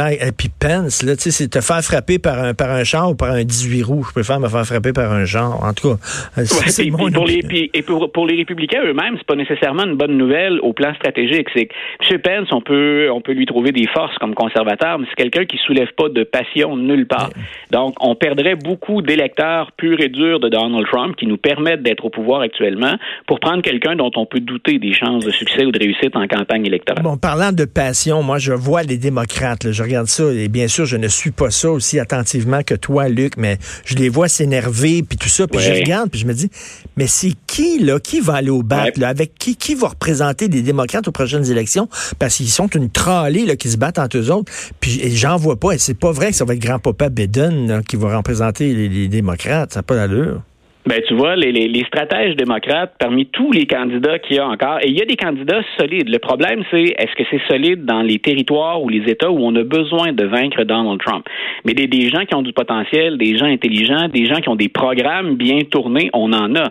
Pence, 0.59 1.03
là, 1.03 1.15
tu 1.15 1.23
sais, 1.23 1.31
c'est 1.31 1.47
te 1.47 1.61
faire 1.61 1.81
frapper 1.81 2.19
par 2.19 2.41
un, 2.41 2.53
par 2.53 2.71
un 2.71 2.83
char 2.83 3.11
ou 3.11 3.15
par 3.15 3.31
un 3.31 3.43
18 3.43 3.83
roues. 3.83 4.05
Je 4.07 4.11
préfère 4.11 4.39
me 4.39 4.47
faire 4.47 4.65
frapper 4.65 4.93
par 4.93 5.11
un 5.11 5.14
genre. 5.23 5.63
En 5.63 5.71
tout 5.73 5.91
cas, 5.95 5.97
ça, 6.03 6.41
Ouais, 6.41 6.45
c'est 6.67 6.81
puis- 6.81 6.91
mon 6.91 6.97
puis 7.05 7.13
pour 7.13 7.25
les, 7.25 7.35
opinion. 7.35 7.47
puis- 7.47 7.71
et 7.73 7.81
pour, 7.81 8.11
pour 8.11 8.27
les 8.27 8.35
républicains 8.35 8.81
eux-mêmes, 8.83 9.15
c'est 9.17 9.25
pas 9.25 9.35
nécessairement 9.35 9.83
une 9.85 9.95
bonne 9.95 10.17
nouvelle 10.17 10.59
au 10.61 10.73
plan 10.73 10.93
stratégique. 10.95 11.47
C'est 11.55 11.67
que 11.67 11.73
M. 12.13 12.19
Pence, 12.21 12.47
on 12.51 12.59
peut, 12.61 13.09
on 13.13 13.21
peut 13.21 13.31
lui 13.31 13.45
trouver 13.45 13.71
des 13.71 13.87
forces 13.87 14.17
comme 14.17 14.35
conservateur, 14.35 14.99
mais 14.99 15.05
c'est 15.09 15.15
quelqu'un 15.15 15.45
qui 15.45 15.57
soulève 15.65 15.87
pas 15.95 16.09
de 16.09 16.23
passion 16.23 16.75
nulle 16.75 17.07
part. 17.07 17.29
Donc, 17.71 17.95
on 18.01 18.15
perdrait 18.15 18.55
beaucoup 18.55 19.01
d'électeurs 19.01 19.71
purs 19.71 20.01
et 20.01 20.09
durs 20.09 20.39
de 20.39 20.49
Donald 20.49 20.85
Trump 20.91 21.15
qui 21.15 21.27
nous 21.27 21.37
permettent 21.37 21.83
d'être 21.83 22.03
au 22.03 22.09
pouvoir 22.09 22.41
actuellement 22.41 22.95
pour 23.27 23.39
prendre 23.39 23.61
quelqu'un 23.61 23.95
dont 23.95 24.11
on 24.15 24.25
peut 24.25 24.39
douter 24.39 24.79
des 24.79 24.93
chances 24.93 25.23
de 25.23 25.31
succès 25.31 25.65
ou 25.65 25.71
de 25.71 25.79
réussite 25.79 26.15
en 26.15 26.27
campagne 26.27 26.65
électorale. 26.65 27.03
Bon, 27.03 27.17
parlant 27.17 27.51
de 27.51 27.65
passion, 27.65 28.23
moi, 28.23 28.37
je 28.39 28.51
vois 28.53 28.81
les 28.83 28.97
démocrates. 28.97 29.63
là, 29.63 29.71
je 29.71 29.83
regarde 29.83 30.07
ça 30.07 30.23
et 30.33 30.47
bien 30.47 30.67
sûr, 30.67 30.85
je 30.85 30.97
ne 30.97 31.07
suis 31.07 31.31
pas 31.31 31.51
ça 31.51 31.69
aussi 31.69 31.99
attentivement 31.99 32.61
que 32.63 32.73
toi, 32.73 33.07
Luc, 33.09 33.33
mais 33.37 33.57
je 33.85 33.95
les 33.95 34.09
vois 34.09 34.27
s'énerver 34.27 35.03
puis 35.05 35.17
tout 35.17 35.29
ça. 35.29 35.47
Puis 35.47 35.59
je 35.59 35.71
regarde 35.71 36.09
puis 36.09 36.19
je 36.19 36.25
me 36.25 36.33
dis, 36.33 36.49
mais 36.97 37.07
c'est 37.07 37.31
qui 37.47 37.79
là, 37.79 37.99
qui 37.99 38.19
va 38.19 38.35
aller 38.35 38.49
au 38.49 38.61
bat 38.63 38.83
Ouais. 38.85 38.93
là, 38.97 39.07
avec 39.09 39.35
qui, 39.35 39.55
qui 39.55 39.73
va 39.75 39.87
représenter 39.89 40.47
les 40.47 40.61
démocrates 40.61 41.07
aux 41.07 41.11
prochaines 41.11 41.49
élections? 41.49 41.87
Parce 42.19 42.35
qu'ils 42.37 42.49
sont 42.49 42.67
une 42.67 42.89
tralée 42.89 43.45
là 43.45 43.55
qui 43.55 43.69
se 43.69 43.77
battent 43.77 43.99
entre 43.99 44.17
eux 44.17 44.31
autres. 44.31 44.51
Puis 44.79 44.99
et 45.01 45.11
j'en 45.11 45.37
vois 45.37 45.59
pas. 45.59 45.71
Et 45.71 45.77
c'est 45.77 45.93
pas 45.93 46.11
vrai 46.11 46.31
que 46.31 46.35
ça 46.35 46.45
va 46.45 46.53
être 46.53 46.59
grand-papa 46.61 47.09
Biden 47.09 47.67
là, 47.67 47.81
qui 47.81 47.95
va 47.95 48.17
représenter 48.17 48.73
les, 48.73 48.89
les 48.89 49.07
démocrates. 49.07 49.73
Ça 49.73 49.79
n'a 49.79 49.83
pas 49.83 49.95
d'allure. 49.95 50.41
Ben, 50.87 51.01
tu 51.07 51.15
vois, 51.15 51.35
les, 51.35 51.51
les, 51.51 51.67
les 51.67 51.83
stratèges 51.85 52.35
démocrates, 52.35 52.93
parmi 52.99 53.25
tous 53.25 53.51
les 53.51 53.65
candidats 53.65 54.19
qu'il 54.19 54.35
y 54.35 54.39
a 54.39 54.47
encore, 54.47 54.77
et 54.83 54.89
il 54.89 54.95
y 54.95 55.01
a 55.01 55.05
des 55.05 55.15
candidats 55.15 55.61
solides. 55.79 56.09
Le 56.09 56.19
problème, 56.19 56.63
c'est 56.69 56.83
est-ce 56.83 57.15
que 57.15 57.23
c'est 57.31 57.41
solide 57.47 57.85
dans 57.85 58.03
les 58.03 58.19
territoires 58.19 58.83
ou 58.83 58.89
les 58.89 59.03
États 59.09 59.31
où 59.31 59.39
on 59.39 59.55
a 59.55 59.63
besoin 59.63 60.13
de 60.13 60.25
vaincre 60.25 60.63
Donald 60.63 61.01
Trump? 61.03 61.25
Mais 61.65 61.73
des, 61.73 61.87
des 61.87 62.09
gens 62.09 62.25
qui 62.25 62.35
ont 62.35 62.43
du 62.43 62.53
potentiel, 62.53 63.17
des 63.17 63.35
gens 63.35 63.47
intelligents, 63.47 64.09
des 64.09 64.27
gens 64.27 64.41
qui 64.41 64.49
ont 64.49 64.55
des 64.55 64.69
programmes 64.69 65.35
bien 65.35 65.57
tournés, 65.71 66.11
on 66.13 66.31
en 66.33 66.55
a. 66.55 66.69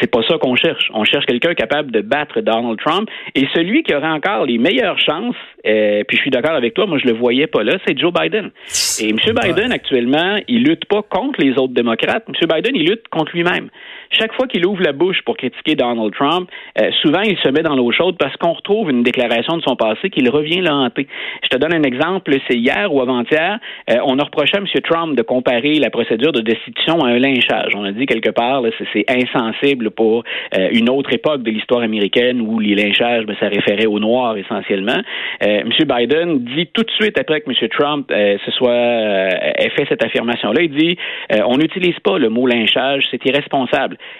C'est 0.00 0.10
pas 0.10 0.22
ça 0.26 0.38
qu'on 0.38 0.56
cherche. 0.56 0.90
On 0.94 1.04
cherche 1.04 1.26
quelqu'un 1.26 1.52
capable 1.52 1.90
de 1.90 2.00
battre 2.00 2.40
Donald 2.40 2.78
Trump. 2.78 3.10
Et 3.34 3.46
celui 3.54 3.82
qui 3.82 3.94
aurait 3.94 4.08
encore 4.08 4.46
les 4.46 4.56
meilleures 4.56 4.98
chances, 4.98 5.36
euh, 5.66 6.02
puis 6.08 6.16
je 6.16 6.22
suis 6.22 6.30
d'accord 6.30 6.54
avec 6.54 6.72
toi, 6.72 6.86
moi 6.86 6.96
je 6.96 7.06
le 7.06 7.12
voyais 7.12 7.46
pas 7.46 7.62
là, 7.62 7.76
c'est 7.86 7.98
Joe 7.98 8.12
Biden. 8.12 8.50
Et 9.02 9.10
M. 9.10 9.16
Biden, 9.18 9.70
actuellement, 9.70 10.38
il 10.48 10.64
lutte 10.64 10.86
pas 10.86 11.02
contre 11.02 11.40
les 11.42 11.52
autres 11.58 11.74
démocrates. 11.74 12.24
M. 12.28 12.48
Biden, 12.48 12.74
il 12.74 12.88
lutte 12.88 13.08
contre 13.10 13.32
lui-même. 13.34 13.49
Chaque 14.12 14.34
fois 14.34 14.48
qu'il 14.48 14.66
ouvre 14.66 14.82
la 14.82 14.92
bouche 14.92 15.22
pour 15.24 15.36
critiquer 15.36 15.76
Donald 15.76 16.12
Trump, 16.12 16.50
euh, 16.80 16.90
souvent 17.00 17.20
il 17.20 17.38
se 17.38 17.48
met 17.48 17.62
dans 17.62 17.76
l'eau 17.76 17.92
chaude 17.92 18.16
parce 18.18 18.36
qu'on 18.36 18.52
retrouve 18.52 18.90
une 18.90 19.04
déclaration 19.04 19.56
de 19.56 19.62
son 19.62 19.76
passé 19.76 20.10
qui 20.10 20.20
le 20.20 20.30
revient 20.30 20.60
le 20.60 20.70
hanter. 20.70 21.06
Je 21.44 21.48
te 21.48 21.56
donne 21.56 21.72
un 21.72 21.84
exemple, 21.84 22.34
c'est 22.48 22.56
hier 22.56 22.92
ou 22.92 23.00
avant-hier, 23.00 23.60
euh, 23.88 23.98
on 24.04 24.18
a 24.18 24.24
reproché 24.24 24.56
à 24.56 24.58
M. 24.58 24.66
Trump 24.82 25.16
de 25.16 25.22
comparer 25.22 25.74
la 25.74 25.90
procédure 25.90 26.32
de 26.32 26.40
destitution 26.40 27.04
à 27.04 27.10
un 27.10 27.18
lynchage. 27.18 27.72
On 27.76 27.84
a 27.84 27.92
dit 27.92 28.06
quelque 28.06 28.30
part, 28.30 28.62
c'est, 28.92 29.04
insensible 29.08 29.90
pour 29.90 30.24
euh, 30.58 30.68
une 30.72 30.90
autre 30.90 31.12
époque 31.12 31.42
de 31.42 31.50
l'histoire 31.50 31.82
américaine 31.82 32.40
où 32.40 32.58
les 32.58 32.74
lynchages, 32.74 33.26
ben, 33.26 33.36
ça 33.38 33.46
référait 33.46 33.86
aux 33.86 34.00
Noirs 34.00 34.36
essentiellement. 34.36 35.00
M. 35.40 35.68
Biden 35.86 36.44
dit 36.44 36.66
tout 36.72 36.82
de 36.82 36.90
suite 36.90 37.18
après 37.18 37.40
que 37.40 37.50
M. 37.50 37.68
Trump 37.68 38.10
se 38.10 38.50
soit 38.52 38.72
ait 38.72 39.70
fait 39.76 39.86
cette 39.88 40.04
affirmation-là, 40.04 40.62
il 40.62 40.70
dit 40.70 40.96
on 41.44 41.56
n'utilise 41.56 41.98
pas 42.00 42.18
le 42.18 42.28
mot 42.28 42.46
lynchage, 42.46 43.04
c'est 43.10 43.24
irresponsable. 43.24 43.39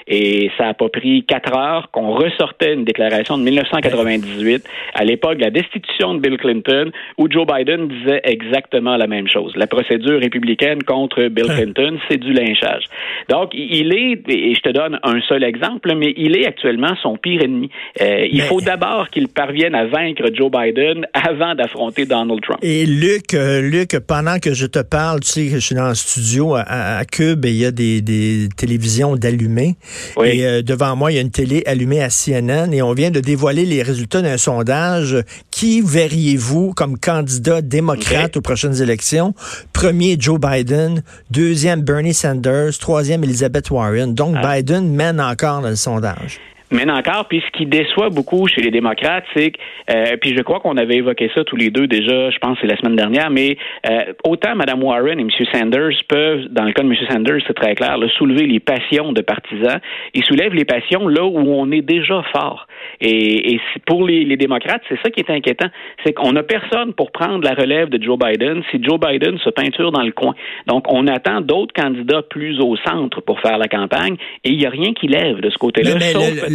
Et 0.07 0.51
ça 0.57 0.69
a 0.69 0.75
pas 0.75 0.89
pris 0.89 1.25
quatre 1.25 1.57
heures 1.57 1.91
qu'on 1.93 2.13
ressortait 2.13 2.75
une 2.75 2.85
déclaration 2.85 3.39
de 3.39 3.43
1998 3.45 4.65
à 4.95 5.05
l'époque 5.05 5.39
de 5.39 5.45
la 5.45 5.51
destitution 5.51 6.15
de 6.15 6.21
Bill 6.21 6.37
Clinton 6.39 6.91
où 7.19 7.31
Joe 7.31 7.47
Biden 7.47 7.89
disait 7.89 8.21
exactement 8.25 8.97
la 8.97 9.07
même 9.07 9.29
chose. 9.29 9.53
La 9.57 9.67
procédure 9.67 10.21
républicaine 10.21 10.83
contre 10.83 11.29
Bill 11.29 11.47
Clinton, 11.47 11.99
c'est 12.09 12.19
du 12.19 12.33
lynchage. 12.33 12.85
Donc 13.29 13.51
il 13.55 13.93
est, 13.93 14.23
et 14.29 14.55
je 14.55 14.61
te 14.61 14.71
donne 14.71 14.99
un 15.03 15.21
seul 15.23 15.45
exemple, 15.45 15.95
mais 15.97 16.13
il 16.17 16.37
est 16.37 16.47
actuellement 16.47 16.95
son 17.03 17.17
pire 17.17 17.43
ennemi. 17.43 17.71
Euh, 18.01 18.27
il 18.31 18.39
Mais- 18.39 18.45
faut 18.45 18.61
d'abord 18.61 19.09
qu'il 19.11 19.29
parvienne 19.29 19.75
à 19.75 19.87
vaincre 19.87 20.25
Joe 20.35 20.51
Biden 20.51 21.07
avant 21.15 21.55
d'affronter 21.55 22.05
Donald 22.07 22.41
Trump. 22.43 22.59
Et 22.63 22.87
Luc, 22.87 23.35
euh, 23.35 23.61
Luc, 23.61 23.99
pendant 24.07 24.39
que 24.39 24.55
je 24.55 24.67
te 24.67 24.81
parle, 24.83 25.21
tu 25.21 25.29
sais 25.29 25.45
que 25.49 25.55
je 25.55 25.59
suis 25.61 25.75
dans 25.75 25.89
le 25.89 25.95
studio 25.95 26.55
à, 26.55 26.61
à- 26.63 26.99
à 26.99 27.05
Cube 27.05 27.45
et 27.45 27.51
il 27.51 27.57
y 27.57 27.65
a 27.65 27.71
des, 27.71 28.01
des 28.01 28.49
télévisions 28.57 29.10
d'allumées. 29.17 29.77
Oui. 30.17 30.29
Et 30.29 30.47
euh, 30.47 30.63
devant 30.63 30.97
moi, 30.97 31.13
il 31.13 31.17
y 31.17 31.19
a 31.19 31.23
une 31.23 31.31
télé 31.31 31.63
allumée 31.67 32.03
à 32.03 32.09
CNN 32.09 32.73
et 32.73 32.83
on 32.83 32.93
vient 32.93 33.11
de 33.11 33.21
dévoiler 33.21 33.65
les 33.65 33.83
résultats 33.83 34.23
d'un 34.23 34.37
sondage. 34.39 35.17
Qui 35.51 35.81
verriez-vous 35.81 36.73
comme 36.75 36.99
candidat 36.99 37.63
démocrate 37.63 38.37
aux 38.37 38.41
prochaines 38.41 38.81
élections? 38.83 39.35
Premier, 39.73 40.17
Joe 40.19 40.39
Biden. 40.41 41.03
Deuxième, 41.31 41.83
Bernie 41.83 42.15
Sanders. 42.15 42.77
Troisième, 42.79 43.25
Elizabeth 43.25 43.71
Warren. 43.71 44.15
Donc, 44.15 44.37
Ah. 44.39 44.57
Biden 44.57 44.89
mène 44.93 45.21
encore 45.21 45.63
dans 45.63 45.69
le 45.71 45.77
sondage. 45.77 46.39
Mais 46.73 46.89
encore, 46.91 47.27
puis 47.27 47.43
ce 47.45 47.51
qui 47.59 47.67
déçoit 47.67 48.11
beaucoup 48.11 48.47
chez 48.47 48.61
les 48.61 48.71
démocrates, 48.71 49.25
c'est 49.35 49.51
que, 49.51 49.59
euh, 49.91 50.17
puis 50.21 50.35
je 50.37 50.43
crois 50.43 50.61
qu'on 50.61 50.77
avait 50.77 50.97
évoqué 50.97 51.31
ça 51.35 51.43
tous 51.43 51.57
les 51.57 51.71
deux 51.71 51.89
déjà, 51.89 52.31
je 52.31 52.39
pense 52.39 52.55
que 52.55 52.61
c'est 52.63 52.73
la 52.73 52.77
semaine 52.77 52.95
dernière, 52.95 53.31
mais 53.31 53.57
euh, 53.91 54.13
autant 54.25 54.55
Mme 54.55 54.83
Warren 54.85 55.19
et 55.19 55.23
M. 55.23 55.31
Sanders 55.53 55.99
peuvent, 56.09 56.47
dans 56.51 56.65
le 56.65 56.73
cas 56.73 56.83
de 56.83 56.89
M. 56.89 56.97
Sanders, 57.11 57.43
c'est 57.47 57.55
très 57.55 57.75
clair, 57.75 57.99
là, 57.99 58.07
soulever 58.17 58.47
les 58.47 58.61
passions 58.61 59.13
de 59.13 59.21
partisans, 59.21 59.81
ils 60.15 60.25
soulèvent 60.25 60.55
les 60.55 60.65
passions 60.65 61.09
là 61.09 61.25
où 61.25 61.39
on 61.39 61.71
est 61.73 61.83
déjà 61.83 62.23
fort. 62.33 62.67
Et, 63.01 63.55
et 63.55 63.61
pour 63.87 64.07
les, 64.07 64.25
les 64.25 64.37
démocrates, 64.37 64.83
c'est 64.89 64.99
ça 65.03 65.11
qui 65.11 65.21
est 65.21 65.31
inquiétant, 65.31 65.69
c'est 66.05 66.13
qu'on 66.13 66.33
n'a 66.33 66.45
personne 66.45 66.93
pour 66.93 67.11
prendre 67.11 67.45
la 67.45 67.55
relève 67.55 67.89
de 67.89 68.03
Joe 68.03 68.19
Biden 68.19 68.63
si 68.71 68.83
Joe 68.83 69.01
Biden 69.01 69.39
se 69.39 69.51
peinture 69.51 69.91
dans 69.91 70.03
le 70.03 70.13
coin. 70.13 70.35
Donc, 70.67 70.85
on 70.89 71.07
attend 71.09 71.41
d'autres 71.41 71.73
candidats 71.75 72.23
plus 72.23 72.61
au 72.61 72.77
centre 72.77 73.21
pour 73.23 73.41
faire 73.41 73.59
la 73.59 73.67
campagne, 73.67 74.17
et 74.45 74.51
il 74.51 74.59
n'y 74.59 74.67
a 74.67 74.71
rien 74.71 74.93
qui 74.93 75.09
lève 75.09 75.41
de 75.41 75.51
ce 75.51 75.59
côté-là, 75.59 75.95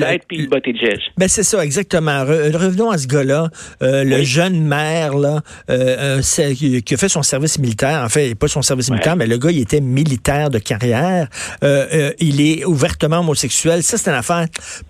Le-. 0.06 0.98
Ben 1.18 1.28
c'est 1.28 1.44
ça, 1.44 1.64
exactement. 1.64 2.24
revenons 2.24 2.90
à 2.92 2.98
ce 2.98 3.08
gars-là, 3.08 3.50
euh, 3.82 4.04
le 4.04 4.24
jeune 4.24 4.62
maire 4.62 5.16
là, 5.16 5.42
euh, 5.70 6.22
qui 6.22 6.94
a 6.94 6.98
fait 6.98 7.10
son 7.10 7.24
service 7.24 7.60
militaire. 7.60 8.04
En 8.04 8.10
fait, 8.10 8.36
pas 8.36 8.48
son 8.48 8.62
service 8.62 8.90
militaire, 8.90 9.16
mais 9.16 9.28
le 9.28 9.38
gars, 9.38 9.52
il 9.52 9.60
était 9.60 9.82
militaire 9.82 10.50
de 10.50 10.60
carrière. 10.60 11.28
il 11.62 12.42
est 12.42 12.66
ouvertement 12.66 13.20
homosexuel. 13.20 13.84
Ça, 13.84 13.98
c'est 13.98 14.10
une 14.10 14.18
affaire 14.18 14.46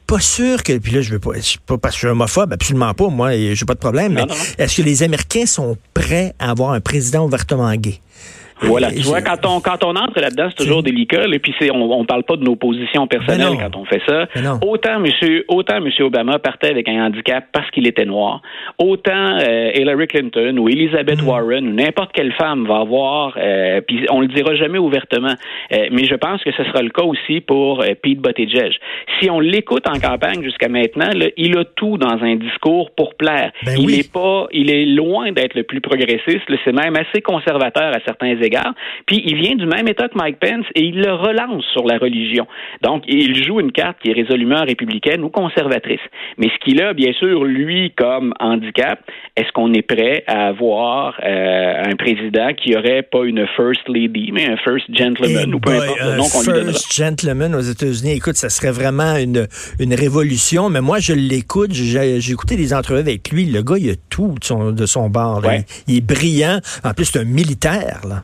pas 0.07 0.19
sûr 0.19 0.63
que. 0.63 0.77
Puis 0.77 0.91
là, 0.91 1.01
je 1.01 1.11
veux 1.11 1.19
pas, 1.19 1.31
je 1.39 1.57
pas 1.65 1.77
parce 1.77 1.95
que 1.95 2.01
je 2.01 2.07
suis 2.07 2.11
homophobe, 2.11 2.53
absolument 2.53 2.93
pas. 2.93 3.07
Moi, 3.09 3.53
j'ai 3.53 3.65
pas 3.65 3.73
de 3.73 3.79
problème. 3.79 4.13
mais 4.13 4.25
est-ce 4.57 4.77
que 4.77 4.81
les 4.81 5.03
Américains 5.03 5.45
sont 5.45 5.77
prêts 5.93 6.33
à 6.39 6.51
avoir 6.51 6.71
un 6.71 6.81
président 6.81 7.25
ouvertement 7.25 7.73
gay? 7.75 7.99
Voilà. 8.61 8.91
Tu 8.91 9.01
vois, 9.01 9.21
quand 9.21 9.45
on, 9.45 9.59
quand 9.59 9.83
on 9.83 9.95
entre 9.95 10.19
là-dedans, 10.19 10.47
c'est 10.49 10.63
toujours 10.63 10.83
délicat. 10.83 11.23
Et 11.31 11.39
puis, 11.39 11.53
c'est, 11.59 11.71
on, 11.71 11.91
on 11.91 12.05
parle 12.05 12.23
pas 12.23 12.37
de 12.37 12.43
nos 12.43 12.55
positions 12.55 13.07
personnelles 13.07 13.57
quand 13.59 13.75
on 13.77 13.85
fait 13.85 14.01
ça. 14.07 14.27
Autant 14.61 14.99
monsieur, 14.99 15.45
autant 15.47 15.81
monsieur 15.81 16.05
Obama 16.05 16.39
partait 16.39 16.69
avec 16.69 16.87
un 16.87 17.05
handicap 17.05 17.45
parce 17.51 17.69
qu'il 17.71 17.87
était 17.87 18.05
noir. 18.05 18.41
Autant 18.77 19.37
euh, 19.39 19.71
Hillary 19.75 20.07
Clinton 20.07 20.57
ou 20.57 20.69
Elizabeth 20.69 21.21
mm. 21.21 21.27
Warren 21.27 21.67
ou 21.67 21.73
n'importe 21.73 22.11
quelle 22.13 22.33
femme 22.33 22.65
va 22.65 22.77
avoir, 22.77 23.37
euh, 23.37 23.81
puis 23.81 24.05
on 24.09 24.21
le 24.21 24.27
dira 24.27 24.55
jamais 24.55 24.77
ouvertement, 24.77 25.33
euh, 25.73 25.87
mais 25.91 26.05
je 26.05 26.15
pense 26.15 26.43
que 26.43 26.51
ce 26.51 26.63
sera 26.63 26.81
le 26.81 26.89
cas 26.89 27.03
aussi 27.03 27.41
pour 27.41 27.81
euh, 27.81 27.93
Pete 28.01 28.19
Buttigieg. 28.19 28.73
Si 29.19 29.29
on 29.29 29.39
l'écoute 29.39 29.87
en 29.87 29.99
campagne 29.99 30.43
jusqu'à 30.43 30.69
maintenant, 30.69 31.09
là, 31.13 31.27
il 31.37 31.57
a 31.57 31.65
tout 31.65 31.97
dans 31.97 32.23
un 32.23 32.35
discours 32.35 32.91
pour 32.91 33.15
plaire. 33.15 33.51
Ben 33.65 33.75
il 33.77 33.99
est 33.99 34.11
pas, 34.11 34.47
il 34.51 34.69
est 34.69 34.85
loin 34.85 35.31
d'être 35.31 35.55
le 35.55 35.63
plus 35.63 35.81
progressiste. 35.81 36.43
C'est 36.63 36.73
même 36.73 36.95
assez 36.95 37.21
conservateur 37.21 37.95
à 37.95 37.99
certains 38.05 38.35
puis 39.05 39.21
il 39.25 39.35
vient 39.35 39.55
du 39.55 39.65
même 39.65 39.87
État 39.87 40.07
que 40.07 40.17
Mike 40.17 40.39
Pence 40.39 40.65
et 40.75 40.83
il 40.83 41.01
le 41.01 41.13
relance 41.13 41.63
sur 41.73 41.85
la 41.85 41.97
religion. 41.97 42.47
Donc, 42.81 43.03
il 43.07 43.43
joue 43.43 43.59
une 43.59 43.71
carte 43.71 43.97
qui 44.01 44.09
est 44.09 44.13
résolument 44.13 44.63
républicaine 44.63 45.23
ou 45.23 45.29
conservatrice. 45.29 45.99
Mais 46.37 46.47
ce 46.47 46.63
qu'il 46.63 46.81
a, 46.81 46.93
bien 46.93 47.13
sûr, 47.13 47.43
lui, 47.43 47.91
comme 47.91 48.33
handicap, 48.39 48.99
est-ce 49.35 49.51
qu'on 49.53 49.73
est 49.73 49.81
prêt 49.81 50.23
à 50.27 50.47
avoir 50.47 51.19
euh, 51.23 51.83
un 51.85 51.95
président 51.95 52.53
qui 52.53 52.75
aurait 52.75 53.03
pas 53.03 53.23
une 53.25 53.45
first 53.55 53.87
lady, 53.87 54.31
mais 54.31 54.47
un 54.49 54.57
first 54.57 54.85
gentleman 54.93 55.53
ou 55.53 55.59
peu 55.59 55.71
importe 55.71 55.99
le 56.01 56.17
nom 56.17 56.23
qu'on 56.23 56.41
lui 56.41 56.47
donnera? 56.47 56.71
First 56.71 56.95
gentleman 56.95 57.55
aux 57.55 57.61
États-Unis, 57.61 58.13
écoute, 58.13 58.35
ça 58.35 58.49
serait 58.49 58.71
vraiment 58.71 59.15
une, 59.17 59.47
une 59.79 59.93
révolution. 59.93 60.69
Mais 60.69 60.81
moi, 60.81 60.99
je 60.99 61.13
l'écoute, 61.13 61.73
j'ai 61.73 62.31
écouté 62.31 62.55
des 62.55 62.73
entrevues 62.73 62.99
avec 62.99 63.29
lui. 63.29 63.45
Le 63.45 63.61
gars, 63.61 63.77
il 63.77 63.89
a 63.89 63.95
tout 64.09 64.35
de 64.39 64.43
son, 64.43 64.71
de 64.71 64.85
son 64.85 65.09
bord. 65.09 65.41
il, 65.87 65.97
est 65.97 66.01
brillant. 66.01 66.59
En 66.83 66.93
plus, 66.93 67.05
c'est 67.05 67.19
un 67.19 67.25
militaire. 67.25 68.01
Là. 68.07 68.23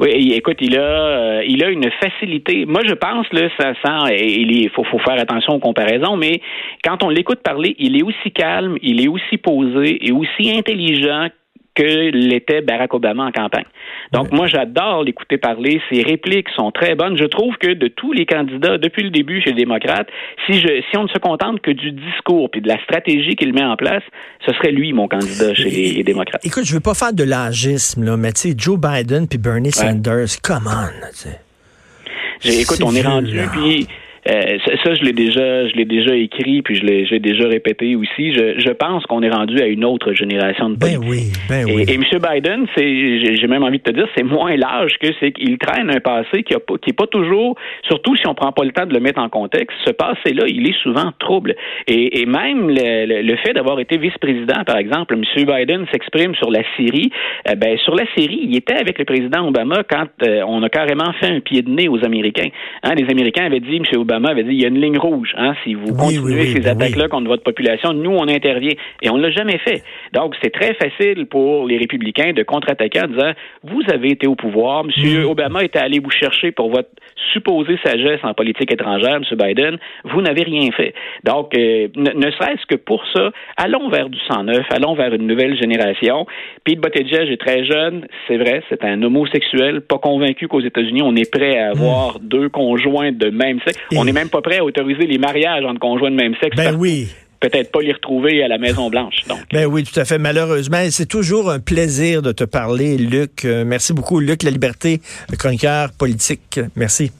Oui, 0.00 0.32
écoute, 0.34 0.58
il 0.60 0.78
a, 0.78 0.82
euh, 0.82 1.44
il 1.46 1.62
a 1.62 1.68
une 1.68 1.90
facilité. 2.02 2.64
Moi, 2.66 2.82
je 2.86 2.94
pense 2.94 3.26
là, 3.32 3.48
ça 3.58 3.74
sent. 3.74 4.14
Il 4.16 4.70
faut, 4.70 4.84
faut 4.84 4.98
faire 4.98 5.20
attention 5.20 5.54
aux 5.54 5.58
comparaisons, 5.58 6.16
mais 6.16 6.40
quand 6.84 7.02
on 7.02 7.08
l'écoute 7.08 7.42
parler, 7.42 7.76
il 7.78 7.96
est 7.96 8.02
aussi 8.02 8.30
calme, 8.32 8.76
il 8.82 9.02
est 9.02 9.08
aussi 9.08 9.38
posé 9.38 10.06
et 10.06 10.12
aussi 10.12 10.50
intelligent 10.50 11.28
que 11.74 12.10
l'était 12.10 12.60
Barack 12.60 12.92
Obama 12.94 13.24
en 13.24 13.32
campagne. 13.32 13.64
Donc, 14.12 14.30
moi, 14.30 14.46
j'adore 14.46 15.04
l'écouter 15.04 15.38
parler. 15.38 15.80
Ses 15.90 16.02
répliques 16.02 16.48
sont 16.50 16.70
très 16.70 16.94
bonnes. 16.94 17.16
Je 17.16 17.24
trouve 17.24 17.56
que 17.56 17.72
de 17.72 17.88
tous 17.88 18.12
les 18.12 18.26
candidats, 18.26 18.78
depuis 18.78 19.02
le 19.02 19.10
début 19.10 19.40
chez 19.40 19.50
les 19.50 19.64
démocrates, 19.64 20.08
si, 20.46 20.60
je, 20.60 20.82
si 20.90 20.96
on 20.96 21.04
ne 21.04 21.08
se 21.08 21.18
contente 21.18 21.60
que 21.60 21.70
du 21.70 21.92
discours 21.92 22.50
puis 22.50 22.60
de 22.60 22.68
la 22.68 22.82
stratégie 22.82 23.36
qu'il 23.36 23.54
met 23.54 23.64
en 23.64 23.76
place, 23.76 24.02
ce 24.46 24.52
serait 24.54 24.72
lui, 24.72 24.92
mon 24.92 25.08
candidat 25.08 25.54
chez 25.54 25.70
les, 25.70 26.02
démocrates. 26.02 26.44
Écoute, 26.44 26.64
je 26.64 26.74
veux 26.74 26.80
pas 26.80 26.94
faire 26.94 27.12
de 27.12 27.24
l'agisme, 27.24 28.04
là, 28.04 28.16
mais 28.16 28.32
tu 28.32 28.50
sais, 28.50 28.54
Joe 28.56 28.78
Biden 28.78 29.26
puis 29.26 29.38
Bernie 29.38 29.72
Sanders, 29.72 30.40
come 30.42 30.66
on, 30.66 31.10
tu 31.10 31.28
sais. 31.28 32.60
Écoute, 32.60 32.80
on 32.84 32.94
est 32.94 33.02
rendu, 33.02 33.38
puis 33.52 33.86
euh, 34.28 34.58
ça, 34.84 34.94
je 34.94 35.02
l'ai 35.02 35.12
déjà, 35.12 35.66
je 35.68 35.74
l'ai 35.74 35.84
déjà 35.84 36.14
écrit, 36.14 36.62
puis 36.62 36.76
je 36.76 36.84
l'ai, 36.84 37.06
j'ai 37.06 37.18
déjà 37.18 37.48
répété 37.48 37.96
aussi. 37.96 38.32
Je, 38.32 38.54
je 38.58 38.70
pense 38.70 39.04
qu'on 39.06 39.20
est 39.22 39.30
rendu 39.30 39.60
à 39.60 39.66
une 39.66 39.84
autre 39.84 40.12
génération 40.12 40.70
de 40.70 40.76
ben 40.76 40.96
oui, 41.04 41.32
ben 41.48 41.64
oui. 41.66 41.84
Et, 41.88 41.94
M. 41.94 42.04
Biden, 42.04 42.66
c'est, 42.76 43.36
j'ai 43.36 43.46
même 43.48 43.64
envie 43.64 43.78
de 43.78 43.82
te 43.82 43.90
dire, 43.90 44.06
c'est 44.16 44.22
moins 44.22 44.56
large 44.56 44.92
que 45.00 45.08
c'est 45.18 45.32
qu'il 45.32 45.58
traîne 45.58 45.90
un 45.90 45.98
passé 45.98 46.44
qui 46.44 46.54
a 46.54 46.60
pas, 46.60 46.74
pas 46.96 47.06
toujours, 47.08 47.56
surtout 47.88 48.14
si 48.16 48.28
on 48.28 48.34
prend 48.34 48.52
pas 48.52 48.64
le 48.64 48.70
temps 48.70 48.86
de 48.86 48.94
le 48.94 49.00
mettre 49.00 49.20
en 49.20 49.28
contexte. 49.28 49.76
Ce 49.84 49.90
passé-là, 49.90 50.44
il 50.46 50.68
est 50.68 50.78
souvent 50.82 51.10
trouble. 51.18 51.56
Et, 51.88 52.20
et 52.20 52.26
même 52.26 52.68
le, 52.68 53.22
le, 53.22 53.36
fait 53.38 53.54
d'avoir 53.54 53.80
été 53.80 53.98
vice-président, 53.98 54.62
par 54.64 54.76
exemple, 54.76 55.14
M. 55.14 55.44
Biden 55.44 55.86
s'exprime 55.90 56.36
sur 56.36 56.50
la 56.50 56.62
Syrie. 56.76 57.10
Euh, 57.48 57.56
ben 57.56 57.76
sur 57.78 57.96
la 57.96 58.04
Syrie, 58.16 58.40
il 58.44 58.56
était 58.56 58.76
avec 58.76 58.98
le 59.00 59.04
président 59.04 59.48
Obama 59.48 59.82
quand 59.88 60.06
euh, 60.22 60.42
on 60.46 60.62
a 60.62 60.68
carrément 60.68 61.12
fait 61.14 61.26
un 61.26 61.40
pied 61.40 61.62
de 61.62 61.70
nez 61.70 61.88
aux 61.88 62.04
Américains. 62.04 62.50
Hein, 62.84 62.94
les 62.94 63.10
Américains 63.10 63.46
avaient 63.46 63.60
dit, 63.60 63.76
M. 63.76 63.84
Obama 63.98 64.11
Obama 64.12 64.30
avait 64.30 64.44
dit 64.44 64.50
il 64.52 64.60
y 64.60 64.64
a 64.64 64.68
une 64.68 64.80
ligne 64.80 64.98
rouge. 64.98 65.32
Hein, 65.36 65.54
si 65.64 65.74
vous 65.74 65.94
continuez 65.94 66.46
ces 66.52 66.60
ben 66.60 66.72
attaques-là 66.72 67.08
contre 67.08 67.28
votre 67.28 67.42
population, 67.42 67.92
nous, 67.92 68.10
on 68.10 68.28
intervient. 68.28 68.74
Et 69.00 69.10
on 69.10 69.16
ne 69.16 69.22
l'a 69.22 69.30
jamais 69.30 69.58
fait. 69.58 69.82
Donc, 70.12 70.34
c'est 70.42 70.52
très 70.52 70.74
facile 70.74 71.26
pour 71.26 71.66
les 71.66 71.78
républicains 71.78 72.32
de 72.32 72.42
contre-attaquer 72.42 73.00
en 73.00 73.08
disant 73.08 73.32
vous 73.62 73.82
avez 73.92 74.12
été 74.12 74.26
au 74.26 74.34
pouvoir, 74.34 74.84
M. 74.84 75.24
Obama 75.24 75.64
était 75.64 75.78
allé 75.78 75.98
vous 75.98 76.10
chercher 76.10 76.52
pour 76.52 76.70
votre 76.70 76.90
supposée 77.32 77.78
sagesse 77.84 78.20
en 78.22 78.34
politique 78.34 78.70
étrangère, 78.72 79.16
M. 79.16 79.24
Biden, 79.32 79.78
vous 80.04 80.20
n'avez 80.20 80.42
rien 80.42 80.70
fait. 80.72 80.94
Donc, 81.24 81.56
euh, 81.56 81.88
ne, 81.96 82.30
serait-ce 82.30 82.66
que 82.66 82.76
pour 82.76 83.02
ça, 83.14 83.30
allons 83.56 83.88
vers 83.88 84.08
du 84.08 84.18
109, 84.30 84.66
allons 84.70 84.94
vers 84.94 85.14
une 85.14 85.26
nouvelle 85.26 85.58
génération. 85.58 86.26
Pete 86.64 86.80
Buttigieg 86.80 87.30
est 87.30 87.40
très 87.40 87.64
jeune, 87.64 88.06
c'est 88.28 88.36
vrai, 88.36 88.62
c'est 88.68 88.84
un 88.84 89.02
homosexuel, 89.02 89.80
pas 89.80 89.98
convaincu 89.98 90.48
qu'aux 90.48 90.60
États-Unis, 90.60 91.02
on 91.02 91.16
est 91.16 91.30
prêt 91.30 91.58
à 91.58 91.70
avoir 91.70 92.16
mm. 92.16 92.28
deux 92.28 92.48
conjoints 92.48 93.12
de 93.12 93.30
même 93.30 93.60
sexe. 93.66 93.78
On 93.96 94.01
n'est 94.04 94.12
même 94.12 94.28
pas 94.28 94.40
prêt 94.40 94.58
à 94.58 94.64
autoriser 94.64 95.06
les 95.06 95.18
mariages 95.18 95.64
entre 95.64 95.80
conjoints 95.80 96.10
de 96.10 96.16
même 96.16 96.34
sexe. 96.40 96.56
Ben 96.56 96.74
oui 96.76 97.08
peut-être 97.42 97.72
pas 97.72 97.80
les 97.80 97.92
retrouver 97.92 98.42
à 98.42 98.48
la 98.48 98.56
Maison 98.56 98.88
Blanche. 98.88 99.16
Donc. 99.28 99.40
Ben 99.52 99.66
oui, 99.66 99.82
tout 99.82 99.98
à 99.98 100.04
fait. 100.04 100.18
Malheureusement, 100.18 100.78
c'est 100.90 101.06
toujours 101.06 101.50
un 101.50 101.58
plaisir 101.58 102.22
de 102.22 102.32
te 102.32 102.44
parler, 102.44 102.96
Luc. 102.96 103.44
Euh, 103.44 103.64
merci 103.66 103.92
beaucoup, 103.92 104.20
Luc 104.20 104.44
La 104.44 104.50
Liberté, 104.50 105.00
chroniqueur 105.38 105.92
politique. 105.92 106.60
Merci. 106.76 107.10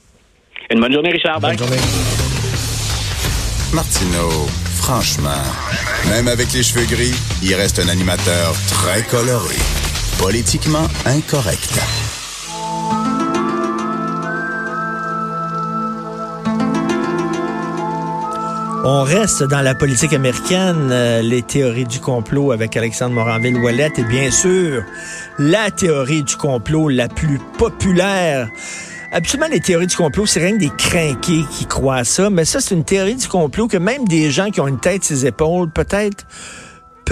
Une 0.70 0.80
bonne 0.80 0.92
journée, 0.92 1.10
Richard. 1.10 1.40
Bonne 1.40 1.58
journée. 1.58 1.76
Martineau, 3.74 4.30
franchement, 4.76 5.42
même 6.10 6.28
avec 6.28 6.52
les 6.52 6.62
cheveux 6.62 6.86
gris, 6.86 7.14
il 7.42 7.54
reste 7.54 7.78
un 7.78 7.88
animateur 7.88 8.54
très 8.68 9.02
coloré, 9.02 9.56
politiquement 10.18 10.86
incorrect. 11.06 12.01
On 18.84 19.02
reste 19.04 19.44
dans 19.44 19.60
la 19.60 19.76
politique 19.76 20.12
américaine, 20.12 20.88
euh, 20.90 21.22
les 21.22 21.42
théories 21.42 21.84
du 21.84 22.00
complot 22.00 22.50
avec 22.50 22.76
Alexandre 22.76 23.14
Moranville-Ouellette 23.14 24.00
et 24.00 24.02
bien 24.02 24.32
sûr, 24.32 24.82
la 25.38 25.70
théorie 25.70 26.24
du 26.24 26.34
complot 26.34 26.88
la 26.88 27.06
plus 27.06 27.38
populaire. 27.58 28.48
Absolument, 29.12 29.48
les 29.48 29.60
théories 29.60 29.86
du 29.86 29.94
complot, 29.94 30.26
c'est 30.26 30.40
rien 30.40 30.54
que 30.54 30.58
des 30.58 30.72
crinqués 30.76 31.44
qui 31.52 31.66
croient 31.66 32.02
ça, 32.02 32.28
mais 32.28 32.44
ça, 32.44 32.60
c'est 32.60 32.74
une 32.74 32.82
théorie 32.82 33.14
du 33.14 33.28
complot 33.28 33.68
que 33.68 33.76
même 33.76 34.08
des 34.08 34.32
gens 34.32 34.50
qui 34.50 34.60
ont 34.60 34.66
une 34.66 34.80
tête 34.80 35.04
ses 35.04 35.26
épaules, 35.26 35.70
peut-être 35.70 36.26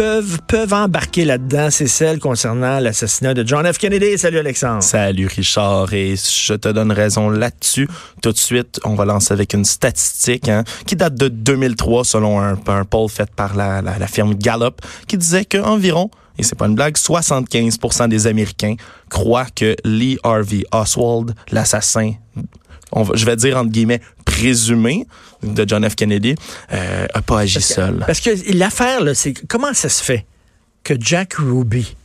peuvent, 0.01 0.73
embarquer 0.73 1.27
là-dedans, 1.27 1.69
c'est 1.71 1.87
celle 1.87 2.21
concernant 2.21 2.81
l'assassinat 2.81 3.35
de 3.35 3.47
John 3.47 3.71
F. 3.71 3.77
Kennedy. 3.77 4.17
Salut 4.17 4.39
Alexandre. 4.39 4.83
Salut 4.83 5.27
Richard, 5.27 5.93
et 5.93 6.15
je 6.17 6.55
te 6.55 6.69
donne 6.69 6.91
raison 6.91 7.29
là-dessus. 7.29 7.87
Tout 8.23 8.33
de 8.33 8.39
suite, 8.39 8.81
on 8.85 8.95
va 8.95 9.05
lancer 9.05 9.35
avec 9.35 9.53
une 9.53 9.67
statistique 9.67 10.49
hein, 10.49 10.65
qui 10.87 10.97
date 10.97 11.17
de 11.17 11.29
2003 11.29 12.05
selon 12.05 12.41
un, 12.41 12.59
un 12.67 12.85
poll 12.85 13.11
fait 13.11 13.31
par 13.31 13.55
la, 13.55 13.83
la, 13.83 13.99
la 13.99 14.07
firme 14.07 14.35
Gallup 14.35 14.81
qui 15.07 15.19
disait 15.19 15.45
qu'environ 15.45 16.11
et 16.39 16.43
c'est 16.43 16.57
pas 16.57 16.67
une 16.67 16.75
blague, 16.75 16.97
75% 16.97 18.09
des 18.09 18.27
Américains 18.27 18.77
croient 19.11 19.49
que 19.55 19.77
Lee 19.85 20.19
Harvey 20.23 20.65
Oswald, 20.73 21.35
l'assassin 21.51 22.15
je 23.15 23.25
vais 23.25 23.37
dire 23.37 23.57
entre 23.57 23.71
guillemets 23.71 24.01
présumé 24.25 25.07
de 25.43 25.65
John 25.67 25.89
F. 25.89 25.95
Kennedy, 25.95 26.35
euh, 26.73 27.07
a 27.13 27.23
pas 27.23 27.41
agi 27.41 27.61
seul. 27.61 28.05
Parce 28.07 28.21
que 28.21 28.31
l'affaire, 28.57 29.01
c'est 29.15 29.35
comment 29.49 29.73
ça 29.73 29.89
se 29.89 30.03
fait 30.03 30.27
que 30.85 30.95
Jack 30.99 31.35
Ruby, 31.35 31.97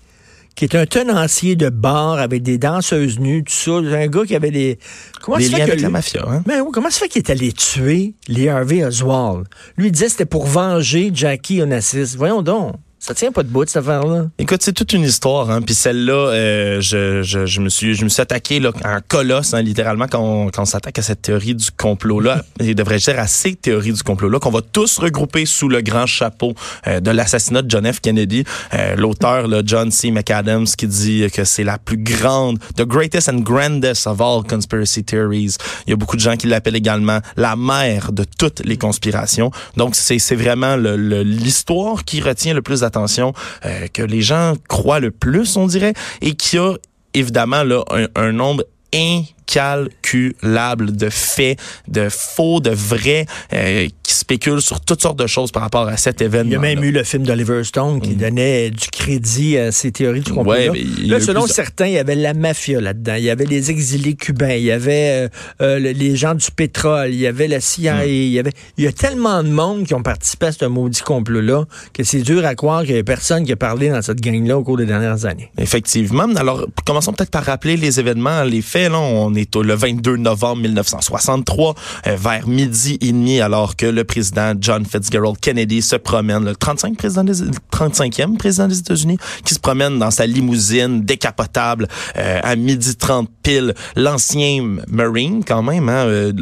qui 0.55 0.65
est 0.65 0.75
un 0.75 0.85
tenancier 0.85 1.55
de 1.55 1.69
bar 1.69 2.19
avec 2.19 2.43
des 2.43 2.57
danseuses 2.57 3.19
nues, 3.19 3.43
tout 3.43 3.53
ça, 3.53 3.71
un 3.71 4.07
gars 4.07 4.23
qui 4.25 4.35
avait 4.35 4.51
des... 4.51 4.79
Comment 5.21 5.37
des 5.37 5.49
liens 5.49 5.63
avec 5.63 5.81
la 5.81 5.89
mafia, 5.89 6.23
hein? 6.27 6.43
Mais 6.45 6.59
comment 6.71 6.89
ça 6.89 6.99
fait 6.99 7.09
qu'il 7.09 7.23
est 7.23 7.29
allé 7.29 7.51
tuer 7.51 8.13
Lee 8.27 8.47
Harvey 8.47 8.83
Oswald? 8.83 9.47
Lui, 9.77 9.87
il 9.87 9.91
disait 9.91 10.05
que 10.05 10.11
c'était 10.11 10.25
pour 10.25 10.45
venger 10.45 11.11
Jackie 11.13 11.61
Onassis. 11.61 12.15
Voyons 12.15 12.41
donc. 12.41 12.75
Ça 13.05 13.13
tient 13.13 13.31
pas 13.31 13.43
de 13.43 13.49
bout, 13.49 13.67
cette 13.67 13.83
affaire-là. 13.83 14.25
Écoute, 14.39 14.63
c'est 14.63 14.73
toute 14.73 14.91
une 14.91 15.03
histoire. 15.03 15.51
Hein. 15.51 15.61
Puis 15.61 15.75
celle-là, 15.75 16.31
euh, 16.31 16.81
je, 16.81 17.21
je, 17.21 17.45
je, 17.45 17.61
me 17.61 17.69
suis, 17.69 17.93
je 17.93 18.03
me 18.03 18.09
suis 18.09 18.19
attaqué 18.19 18.59
là, 18.59 18.71
un 18.83 18.99
colosse, 18.99 19.53
hein, 19.53 19.61
littéralement, 19.61 20.07
quand 20.07 20.21
on, 20.21 20.49
quand 20.49 20.63
on 20.63 20.65
s'attaque 20.65 20.97
à 20.97 21.03
cette 21.03 21.21
théorie 21.21 21.53
du 21.53 21.69
complot-là. 21.69 22.43
et 22.59 22.73
devrais-je 22.73 23.11
dire 23.11 23.19
à 23.19 23.27
ces 23.27 23.53
théories 23.53 23.93
du 23.93 24.01
complot-là, 24.01 24.39
qu'on 24.39 24.49
va 24.49 24.61
tous 24.63 24.97
regrouper 24.97 25.45
sous 25.45 25.69
le 25.69 25.81
grand 25.81 26.07
chapeau 26.07 26.55
euh, 26.87 26.99
de 26.99 27.11
l'assassinat 27.11 27.61
de 27.61 27.69
John 27.69 27.85
F. 27.93 27.99
Kennedy. 27.99 28.43
Euh, 28.73 28.95
L'auteur, 28.95 29.47
John 29.63 29.91
C. 29.91 30.09
McAdams, 30.09 30.65
qui 30.65 30.87
dit 30.87 31.27
que 31.31 31.43
c'est 31.43 31.63
la 31.63 31.77
plus 31.77 31.97
grande, 31.97 32.57
the 32.75 32.87
greatest 32.87 33.29
and 33.29 33.41
grandest 33.41 34.07
of 34.07 34.19
all 34.19 34.41
conspiracy 34.41 35.03
theories. 35.03 35.57
Il 35.85 35.91
y 35.91 35.93
a 35.93 35.95
beaucoup 35.95 36.15
de 36.15 36.21
gens 36.21 36.37
qui 36.37 36.47
l'appellent 36.47 36.75
également 36.75 37.19
la 37.37 37.55
mère 37.55 38.11
de 38.11 38.23
toutes 38.23 38.65
les 38.65 38.77
conspirations. 38.77 39.51
Donc, 39.77 39.95
c'est 39.95 40.17
vraiment 40.35 40.75
l'histoire 40.75 42.03
qui 42.03 42.19
retient 42.19 42.55
le 42.55 42.63
plus 42.63 42.79
d'attention 42.79 42.94
attention, 42.95 43.33
euh, 43.65 43.87
que 43.93 44.01
les 44.01 44.21
gens 44.21 44.53
croient 44.67 44.99
le 44.99 45.11
plus, 45.11 45.55
on 45.57 45.67
dirait, 45.67 45.93
et 46.21 46.33
qui 46.33 46.57
a 46.57 46.73
évidemment 47.13 47.63
là 47.63 47.83
un, 48.15 48.31
nombre 48.31 48.63
incalculable 48.93 50.95
de 50.95 51.09
faits, 51.09 51.59
de 51.87 52.09
faux, 52.09 52.59
de 52.59 52.71
vrais, 52.71 53.25
euh, 53.53 53.87
spéculent 54.15 54.61
sur 54.61 54.81
toutes 54.81 55.01
sortes 55.01 55.19
de 55.19 55.27
choses 55.27 55.51
par 55.51 55.63
rapport 55.63 55.87
à 55.87 55.97
cet 55.97 56.21
événement. 56.21 56.49
Il 56.49 56.53
y 56.53 56.55
a 56.55 56.59
même 56.59 56.83
eu 56.83 56.91
le 56.91 57.03
film 57.03 57.23
d'Oliver 57.23 57.63
Stone 57.63 58.01
qui 58.01 58.11
mm. 58.11 58.17
donnait 58.17 58.71
du 58.71 58.87
crédit 58.87 59.57
à 59.57 59.71
ces 59.71 59.91
théories 59.91 60.21
du 60.21 60.31
complot. 60.31 60.53
Ouais, 60.53 60.71
là, 61.03 61.19
selon 61.19 61.47
certains, 61.47 61.87
il 61.87 61.93
y 61.93 61.97
avait 61.97 62.15
la 62.15 62.33
mafia 62.33 62.79
là-dedans, 62.81 63.15
il 63.15 63.23
y 63.23 63.29
avait 63.29 63.45
les 63.45 63.71
exilés 63.71 64.15
cubains, 64.15 64.53
il 64.53 64.63
y 64.63 64.71
avait 64.71 65.25
euh, 65.25 65.29
euh, 65.61 65.79
les 65.79 66.15
gens 66.15 66.35
du 66.35 66.49
pétrole, 66.51 67.09
il 67.09 67.19
y 67.19 67.27
avait 67.27 67.47
la 67.47 67.59
CIA, 67.59 68.05
mm. 68.05 68.07
il 68.07 68.29
y 68.29 68.39
avait 68.39 68.51
il 68.77 68.83
y 68.83 68.87
a 68.87 68.91
tellement 68.91 69.43
de 69.43 69.49
monde 69.49 69.85
qui 69.85 69.93
ont 69.93 70.03
participé 70.03 70.47
à 70.47 70.51
ce 70.51 70.65
maudit 70.65 71.01
complot-là 71.01 71.65
que 71.93 72.03
c'est 72.03 72.21
dur 72.21 72.45
à 72.45 72.55
croire 72.55 72.83
qu'il 72.83 72.95
y 72.95 72.99
a 72.99 73.03
personne 73.03 73.45
qui 73.45 73.51
a 73.51 73.55
parlé 73.55 73.89
dans 73.89 74.01
cette 74.01 74.21
gang-là 74.21 74.57
au 74.57 74.63
cours 74.63 74.77
des 74.77 74.85
dernières 74.85 75.25
années. 75.25 75.51
Effectivement. 75.57 76.27
Alors, 76.35 76.65
commençons 76.85 77.13
peut-être 77.13 77.31
par 77.31 77.43
rappeler 77.43 77.77
les 77.77 77.99
événements, 77.99 78.43
les 78.43 78.61
faits. 78.61 78.91
Là, 78.91 78.99
on 78.99 79.33
est 79.33 79.55
le 79.55 79.73
22 79.73 80.17
novembre 80.17 80.61
1963, 80.61 81.75
euh, 82.07 82.15
vers 82.15 82.47
midi 82.47 82.97
et 83.01 83.11
demi, 83.11 83.41
alors 83.41 83.75
que 83.75 83.85
le 83.85 84.03
président 84.05 84.53
John 84.59 84.85
Fitzgerald 84.85 85.39
Kennedy 85.39 85.81
se 85.81 85.95
promène, 85.95 86.45
le 86.45 86.55
35 86.55 86.97
président 86.97 87.23
des, 87.23 87.33
35e 87.71 88.37
président 88.37 88.67
des 88.67 88.79
États-Unis, 88.79 89.17
qui 89.43 89.53
se 89.53 89.59
promène 89.59 89.99
dans 89.99 90.11
sa 90.11 90.25
limousine 90.25 91.03
décapotable 91.03 91.87
euh, 92.17 92.39
à 92.43 92.55
midi 92.55 92.95
30 92.95 93.29
pile. 93.43 93.73
L'ancien 93.95 94.77
Marine, 94.87 95.43
quand 95.45 95.61
même, 95.61 95.89
hein, 95.89 96.05
euh, 96.05 96.33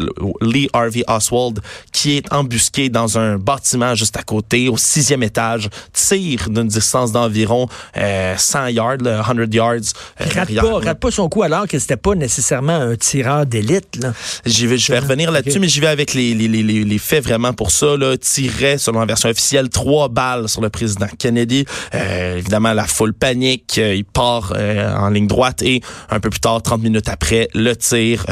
Lee 0.41 0.69
Harvey 0.73 1.03
Oswald, 1.07 1.59
qui 1.91 2.17
est 2.17 2.31
embusqué 2.31 2.89
dans 2.89 3.17
un 3.17 3.37
bâtiment 3.37 3.95
juste 3.95 4.17
à 4.17 4.23
côté, 4.23 4.69
au 4.69 4.77
sixième 4.77 5.23
étage, 5.23 5.69
tire 5.91 6.49
d'une 6.49 6.67
distance 6.67 7.11
d'environ 7.11 7.67
100 7.95 8.67
yards, 8.67 8.97
100 9.03 9.51
yards. 9.51 9.75
rate, 10.17 10.55
pas, 10.55 10.79
rate 10.79 10.99
pas 10.99 11.11
son 11.11 11.29
coup 11.29 11.43
alors 11.43 11.67
que 11.67 11.79
c'était 11.79 11.97
pas 11.97 12.15
nécessairement 12.15 12.75
un 12.75 12.95
tireur 12.95 13.45
d'élite. 13.45 13.99
J'y 14.45 14.67
vais, 14.67 14.77
je 14.77 14.91
vais 14.91 14.99
revenir 14.99 15.31
là-dessus, 15.31 15.59
mais 15.59 15.67
j'y 15.67 15.79
vais 15.79 15.87
avec 15.87 16.13
les, 16.13 16.33
les, 16.33 16.47
les, 16.47 16.63
les, 16.63 16.97
faits 16.97 17.23
vraiment 17.23 17.52
pour 17.53 17.71
ça. 17.71 17.97
Là, 17.97 18.17
tirait, 18.17 18.77
selon 18.77 18.99
la 18.99 19.05
version 19.05 19.29
officielle, 19.29 19.69
trois 19.69 20.09
balles 20.09 20.49
sur 20.49 20.61
le 20.61 20.69
président 20.69 21.07
Kennedy. 21.17 21.65
Euh, 21.93 22.37
évidemment, 22.37 22.73
la 22.73 22.85
foule 22.85 23.13
panique. 23.13 23.77
Euh, 23.77 23.95
il 23.95 24.05
part 24.05 24.53
euh, 24.55 24.95
en 24.95 25.09
ligne 25.09 25.27
droite 25.27 25.61
et 25.61 25.81
un 26.09 26.19
peu 26.19 26.29
plus 26.29 26.39
tard, 26.39 26.61
30 26.61 26.81
minutes 26.81 27.09
après, 27.09 27.47
le 27.53 27.75
tir 27.75 28.25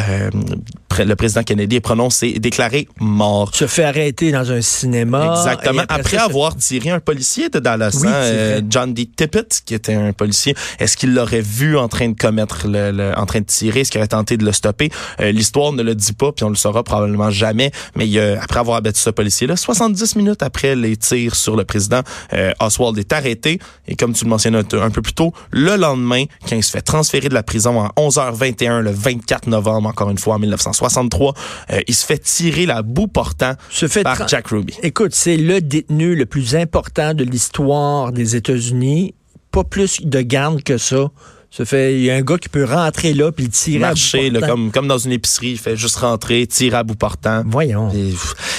le 1.00 1.16
président 1.16 1.44
Kennedy 1.44 1.78
est 1.78 1.82
prononcé, 1.82 2.40
déclaré 2.40 2.88
mort. 3.00 3.56
Se 3.56 3.68
fait 3.68 3.84
arrêter 3.84 4.32
dans 4.32 4.52
un 4.52 4.62
cinéma. 4.62 5.36
Exactement. 5.38 5.84
Après, 5.88 6.18
avoir 6.18 6.56
tiré 6.56 6.90
un 6.90 7.00
policier 7.00 7.50
de 7.50 7.60
Dallas, 7.60 7.98
oui, 8.02 8.10
hein, 8.10 8.62
John 8.70 8.94
D. 8.94 9.06
Tippett, 9.06 9.62
qui 9.66 9.74
était 9.74 9.94
un 9.94 10.14
policier, 10.14 10.56
est-ce 10.80 10.98
qu'il 10.98 11.14
l'aurait 11.14 11.42
vu 11.42 11.78
en 11.78 11.88
train 11.88 12.10
de 12.10 12.16
commettre, 12.16 12.68
le, 12.68 13.14
en 13.16 13.26
train 13.26 13.40
de 13.40 13.46
tirer, 13.46 13.82
est-ce 13.82 13.92
qu'il 13.92 14.00
aurait 14.00 14.08
tenté 14.08 14.38
de 14.38 14.46
le 14.46 14.52
stopper? 14.52 14.90
L'histoire 15.20 15.72
ne 15.74 15.84
le 15.84 15.96
dit 15.96 16.14
pas, 16.14 16.32
puis 16.32 16.44
on 16.44 16.50
le 16.50 16.56
saura 16.56 16.84
probablement 16.84 17.30
jamais. 17.30 17.72
Mais 17.96 18.18
après 18.38 18.60
avoir 18.60 18.78
abattu 18.78 19.00
ce 19.00 19.11
policier-là, 19.12 19.56
70 19.56 20.16
minutes 20.16 20.44
après 20.44 20.76
les 20.76 20.98
tirs 20.98 21.36
sur 21.36 21.56
le 21.56 21.66
président, 21.66 22.02
euh, 22.34 22.52
Oswald 22.60 22.98
est 22.98 23.14
arrêté. 23.14 23.60
Et 23.88 23.96
comme 23.96 24.14
tu 24.14 24.26
le 24.26 24.30
mentionnais 24.30 24.60
un, 24.60 24.90
peu 24.90 25.02
plus 25.02 25.14
tôt, 25.14 25.34
le 25.52 25.76
lendemain, 25.76 26.26
quand 26.48 26.56
il 26.56 26.64
se 26.64 26.72
fait 26.72 26.82
transférer 26.82 27.30
de 27.30 27.34
la 27.34 27.44
prison 27.44 27.82
à 27.82 27.92
11h21 27.98 28.80
le 28.80 28.92
24 28.92 29.48
novembre, 29.48 29.90
encore 29.90 30.10
une 30.10 30.18
fois 30.18 30.36
en 30.36 30.40
1960 30.40 30.82
63. 30.82 31.34
Euh, 31.72 31.82
il 31.88 31.96
se 31.96 32.06
fait 32.06 32.18
tirer 32.18 32.66
la 32.66 32.82
boue 32.82 33.08
portant 33.08 33.54
par 34.04 34.28
Jack 34.28 34.48
Ruby. 34.48 34.78
Écoute, 34.84 35.14
c'est 35.14 35.38
le 35.38 35.62
détenu 35.62 36.16
le 36.16 36.26
plus 36.26 36.56
important 36.56 37.14
de 37.14 37.24
l'histoire 37.24 38.12
des 38.12 38.36
États-Unis. 38.36 39.14
Pas 39.52 39.64
plus 39.64 40.02
de 40.02 40.22
garde 40.22 40.64
que 40.64 40.78
ça. 40.78 41.12
Ça 41.52 41.66
fait, 41.66 41.96
il 41.96 42.04
y 42.04 42.10
a 42.10 42.16
un 42.16 42.22
gars 42.22 42.38
qui 42.38 42.48
peut 42.48 42.64
rentrer 42.64 43.14
là 43.14 43.30
puis 43.34 43.50
tirer 43.50 43.80
Marcher, 43.80 44.28
à 44.28 44.40
bout 44.40 44.46
comme, 44.48 44.72
comme 44.72 44.88
dans 44.88 44.98
une 44.98 45.12
épicerie, 45.12 45.52
il 45.52 45.58
fait 45.58 45.76
juste 45.76 45.98
rentrer, 45.98 46.48
tirer 46.48 46.78
à 46.78 46.84
bout 46.84 46.96
portant. 46.96 47.44
Voyons. 47.46 47.92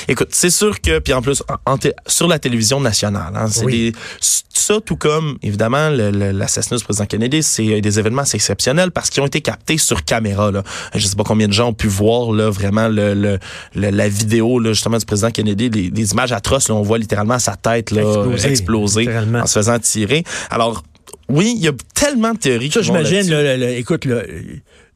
écoute, 0.08 0.28
c'est 0.32 0.50
sûr 0.50 0.78
que, 0.78 0.98
puis 0.98 1.14
en 1.14 1.22
plus, 1.22 1.42
sur 2.06 2.28
la 2.28 2.38
télévision 2.38 2.80
nationale, 2.80 3.32
hein, 3.34 3.46
c'est 3.48 3.92
ça, 4.20 4.78
tout 4.84 4.96
comme, 4.96 5.38
évidemment, 5.42 5.88
l'assassinat 5.88 6.76
du 6.76 6.84
président 6.84 7.06
Kennedy, 7.06 7.42
c'est 7.42 7.80
des 7.80 7.98
événements 7.98 8.22
assez 8.22 8.36
exceptionnels 8.36 8.90
parce 8.90 9.08
qu'ils 9.08 9.22
ont 9.22 9.26
été 9.26 9.40
captés 9.40 9.78
sur 9.78 10.04
caméra. 10.04 10.50
Là. 10.50 10.62
Je 10.94 11.06
sais 11.06 11.16
pas 11.16 11.24
combien 11.24 11.48
de 11.48 11.52
gens 11.54 11.68
ont 11.68 11.74
pu 11.74 11.88
voir 11.88 12.32
là, 12.32 12.50
vraiment 12.50 12.88
le, 12.88 13.14
le, 13.14 13.38
la 13.74 14.08
vidéo 14.08 14.58
là, 14.60 14.74
justement 14.74 14.98
du 14.98 15.06
président 15.06 15.30
Kennedy, 15.30 15.70
des, 15.70 16.12
images 16.12 16.32
atroces. 16.32 16.68
Là, 16.68 16.74
on 16.74 16.82
voit 16.82 16.98
littéralement 16.98 17.38
sa 17.38 17.56
tête 17.56 17.90
là, 17.90 18.02
exploser, 18.02 18.48
exploser 18.50 19.08
en 19.34 19.46
se 19.46 19.54
faisant 19.54 19.78
tirer. 19.78 20.24
Alors, 20.50 20.84
oui, 21.32 21.54
il 21.56 21.62
y 21.62 21.68
a 21.68 21.72
tellement 21.94 22.34
de 22.34 22.38
théories. 22.38 22.70
Ça, 22.70 22.82
j'imagine, 22.82 23.32
écoute, 23.76 24.06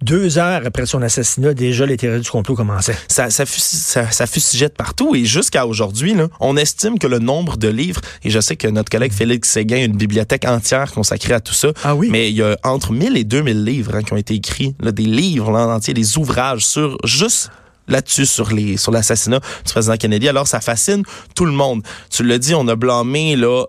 deux 0.03 0.39
heures 0.39 0.63
après 0.67 0.85
son 0.85 1.01
assassinat, 1.01 1.55
déjà 1.55 1.87
les 1.87 1.97
théories 1.97 2.21
du 2.21 2.31
complot 2.31 2.55
commençaient. 2.55 2.97
Ça, 3.09 3.31
ça, 3.31 3.47
ça, 3.47 4.11
ça 4.11 4.27
fusillait 4.27 4.69
de 4.69 4.75
partout 4.75 5.15
et 5.15 5.25
jusqu'à 5.25 5.67
aujourd'hui, 5.67 6.15
on 6.39 6.57
estime 6.59 6.99
que 6.99 7.07
le 7.07 7.19
nombre 7.19 7.57
de 7.57 7.69
livres, 7.69 8.03
et 8.23 8.29
je 8.29 8.39
sais 8.39 8.57
que 8.57 8.69
notre 8.69 8.91
collègue 8.91 9.13
Félix 9.13 9.49
Séguin 9.49 9.77
a 9.77 9.85
une 9.85 9.97
bibliothèque 9.97 10.45
entière 10.45 10.93
consacrée 10.93 11.33
à 11.33 11.41
tout 11.41 11.55
ça, 11.55 11.69
ah 11.83 11.95
oui? 11.95 12.09
mais 12.11 12.31
il 12.31 12.37
y 12.37 12.43
a 12.43 12.57
entre 12.65 12.93
1000 12.93 13.17
et 13.17 13.25
2000 13.25 13.65
livres 13.65 13.95
hein, 13.95 14.03
qui 14.03 14.13
ont 14.13 14.19
été 14.19 14.35
écrits, 14.35 14.75
là, 14.81 14.93
des 14.93 15.05
livres 15.05 15.51
là, 15.51 15.67
en 15.67 15.73
entier, 15.73 15.95
des 15.95 16.19
ouvrages 16.19 16.67
sur 16.67 16.99
juste 17.05 17.51
là-dessus 17.89 18.27
sur 18.27 18.53
les 18.53 18.77
sur 18.77 18.93
l'assassinat 18.93 19.39
du 19.65 19.73
président 19.73 19.97
Kennedy. 19.97 20.29
Alors 20.29 20.49
ça 20.49 20.61
fascine 20.61 21.03
tout 21.35 21.47
le 21.47 21.53
monde. 21.53 21.83
Tu 22.11 22.25
l'as 22.25 22.39
dit, 22.39 22.55
on 22.55 22.67
a 22.69 22.75
blâmé 22.75 23.37
là 23.37 23.65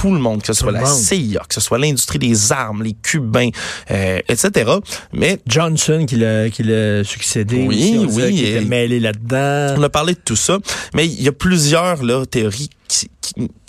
tout 0.00 0.12
le 0.12 0.18
monde, 0.18 0.40
que 0.40 0.46
ce 0.46 0.54
soit 0.54 0.72
la 0.72 0.86
CIA, 0.86 1.42
que 1.46 1.54
ce 1.54 1.60
soit 1.60 1.78
l'industrie 1.78 2.18
des 2.18 2.52
armes, 2.52 2.82
les 2.82 2.94
Cubains, 2.94 3.50
euh, 3.90 4.18
etc. 4.28 4.70
Mais 5.12 5.40
Johnson 5.46 6.06
qui 6.08 6.16
l'a 6.16 6.48
qui 6.48 6.62
l'a 6.62 7.04
succédé, 7.04 7.66
oui, 7.68 7.98
aussi, 7.98 8.16
oui, 8.16 8.34
qui 8.34 8.46
était 8.46 8.64
mêlé 8.64 8.98
là-dedans. 8.98 9.74
On 9.78 9.82
a 9.82 9.90
parlé 9.90 10.14
de 10.14 10.20
tout 10.24 10.36
ça, 10.36 10.58
mais 10.94 11.06
il 11.06 11.22
y 11.22 11.28
a 11.28 11.32
plusieurs 11.32 12.02
là 12.02 12.24
théories 12.24 12.70
qui, 12.88 13.10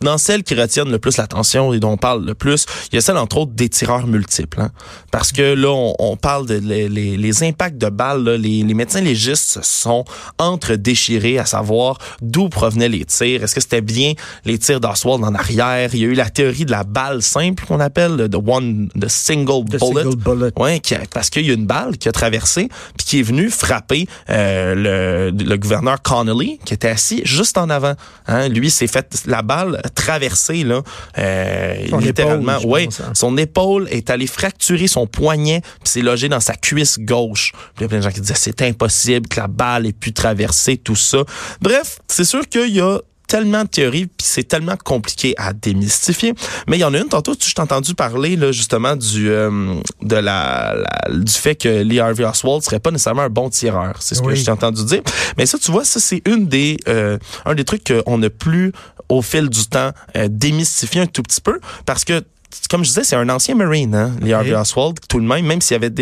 dans 0.02 0.17
celles 0.17 0.43
qui 0.43 0.56
retiennent 0.56 0.91
le 0.91 1.00
plus 1.00 1.17
l'attention 1.17 1.74
et 1.74 1.80
dont 1.80 1.91
on 1.91 1.97
parle 1.97 2.26
le 2.26 2.34
plus, 2.34 2.65
il 2.91 2.95
y 2.95 2.97
a 2.97 3.02
celle 3.02 3.17
entre 3.17 3.38
autres 3.38 3.54
des 3.54 3.69
tireurs 3.69 4.08
multiples. 4.08 4.62
Hein. 4.62 4.71
Parce 5.12 5.32
que 5.32 5.54
là, 5.54 5.71
on, 6.00 6.17
parle 6.17 6.47
de 6.47 6.56
les, 6.56 6.89
les, 6.89 7.43
impacts 7.43 7.78
de 7.78 7.89
balles. 7.89 8.24
les, 8.24 8.63
les, 8.63 8.74
médecins 8.74 9.02
légistes 9.02 9.60
sont 9.63 10.06
entre 10.38 10.76
déchirés 10.76 11.38
à 11.39 11.45
savoir 11.45 11.97
d'où 12.21 12.50
provenaient 12.50 12.89
les 12.89 13.06
tirs. 13.06 13.43
Est-ce 13.43 13.56
que 13.56 13.62
c'était 13.62 13.82
bien 13.82 14.13
les 14.45 14.58
tirs 14.58 14.80
d'Oswald 14.80 15.24
en 15.24 15.34
arrière? 15.34 15.89
Il 15.93 16.00
y 16.00 16.06
a 16.06 16.08
eu 16.08 16.13
la 16.13 16.30
théorie 16.30 16.65
de 16.65 16.71
la 16.71 16.84
balle 16.84 17.21
simple 17.21 17.65
qu'on 17.65 17.80
appelle 17.80 18.28
the 18.30 18.36
one, 18.36 18.89
the 19.00 19.08
single 19.08 19.63
bullet. 19.63 20.04
Single 20.04 20.52
Ouais, 20.58 20.82
parce 21.13 21.30
qu'il 21.30 21.45
y 21.45 21.52
a 21.52 21.54
une 21.54 21.65
balle 21.65 21.97
qui 21.97 22.10
a 22.10 22.12
traversé 22.12 22.69
puis 22.97 23.06
qui 23.06 23.19
est 23.19 23.24
venue 23.24 23.50
frapper 23.50 24.08
euh, 24.30 25.32
le, 25.32 25.43
le 25.43 25.58
gouverneur 25.58 26.02
Connolly 26.02 26.60
qui 26.65 26.74
était 26.74 26.89
assis 26.89 27.21
juste 27.26 27.58
en 27.58 27.69
avant. 27.69 27.93
Hein. 28.28 28.50
Lui 28.50 28.69
s'est 28.69 28.88
fait 28.88 29.24
la 29.26 29.41
balle 29.41 29.50
traversée 29.95 30.63
là, 30.63 30.81
euh, 31.17 31.87
son 31.89 31.97
littéralement. 31.97 32.57
Oui, 32.65 32.87
hein. 32.99 33.11
son 33.13 33.37
épaule 33.37 33.87
est 33.89 34.09
allée 34.09 34.27
fracturer 34.27 34.87
son 34.87 35.07
poignet, 35.07 35.61
puis 35.61 35.85
c'est 35.85 36.01
logé 36.01 36.29
dans 36.29 36.39
sa 36.39 36.55
cuisse 36.55 36.99
gauche. 36.99 37.51
Puis 37.75 37.79
il 37.79 37.81
y 37.81 37.85
a 37.85 37.87
plein 37.87 37.97
de 37.99 38.03
gens 38.03 38.11
qui 38.11 38.21
disaient 38.21 38.33
c'est 38.35 38.61
impossible 38.61 39.27
que 39.27 39.39
la 39.39 39.47
balle 39.47 39.85
ait 39.85 39.93
pu 39.93 40.13
traverser 40.13 40.77
tout 40.77 40.95
ça. 40.95 41.23
Bref, 41.61 41.99
c'est 42.07 42.25
sûr 42.25 42.47
qu'il 42.47 42.75
y 42.75 42.81
a 42.81 42.99
tellement 43.31 43.63
de 43.63 43.69
théories, 43.69 44.07
puis 44.07 44.27
c'est 44.27 44.43
tellement 44.43 44.75
compliqué 44.75 45.33
à 45.37 45.53
démystifier. 45.53 46.33
Mais 46.67 46.75
il 46.75 46.81
y 46.81 46.83
en 46.83 46.93
a 46.93 46.97
une, 46.97 47.07
tantôt, 47.07 47.33
tu 47.33 47.53
t'ai 47.53 47.61
entendu 47.61 47.95
parler 47.95 48.35
là, 48.35 48.51
justement 48.51 48.97
du 48.97 49.29
euh, 49.29 49.75
de 50.01 50.17
la, 50.17 50.75
du 51.09 51.31
fait 51.31 51.55
que 51.55 51.81
Lee 51.81 52.01
Harvey 52.01 52.25
Oswald 52.25 52.61
serait 52.61 52.81
pas 52.81 52.91
nécessairement 52.91 53.21
un 53.21 53.29
bon 53.29 53.49
tireur. 53.49 53.95
C'est 54.01 54.15
ce 54.15 54.21
que 54.21 54.35
je 54.35 54.43
t'ai 54.43 54.51
entendu 54.51 54.83
dire. 54.83 55.01
Mais 55.37 55.45
ça, 55.45 55.57
tu 55.57 55.71
vois, 55.71 55.85
ça, 55.85 56.01
c'est 56.01 56.21
une 56.25 56.47
des 56.47 56.75
euh, 56.89 57.17
un 57.45 57.55
des 57.55 57.63
trucs 57.63 57.89
qu'on 57.89 58.21
a 58.21 58.29
plus 58.29 58.73
au 59.07 59.21
fil 59.21 59.47
du 59.47 59.65
temps 59.65 59.91
euh, 60.17 60.27
démystifié 60.29 60.99
un 60.99 61.07
tout 61.07 61.23
petit 61.23 61.39
peu 61.39 61.61
parce 61.85 62.03
que 62.03 62.21
comme 62.69 62.83
je 62.83 62.89
disais, 62.89 63.03
c'est 63.03 63.15
un 63.15 63.29
ancien 63.29 63.55
Marine, 63.55 63.95
hein, 63.95 64.11
Lee 64.21 64.33
Harvey 64.33 64.55
Oswald, 64.55 64.97
tout 65.07 65.19
de 65.19 65.25
même, 65.25 65.45
même 65.45 65.61
s'il 65.61 65.75
avait 65.75 65.93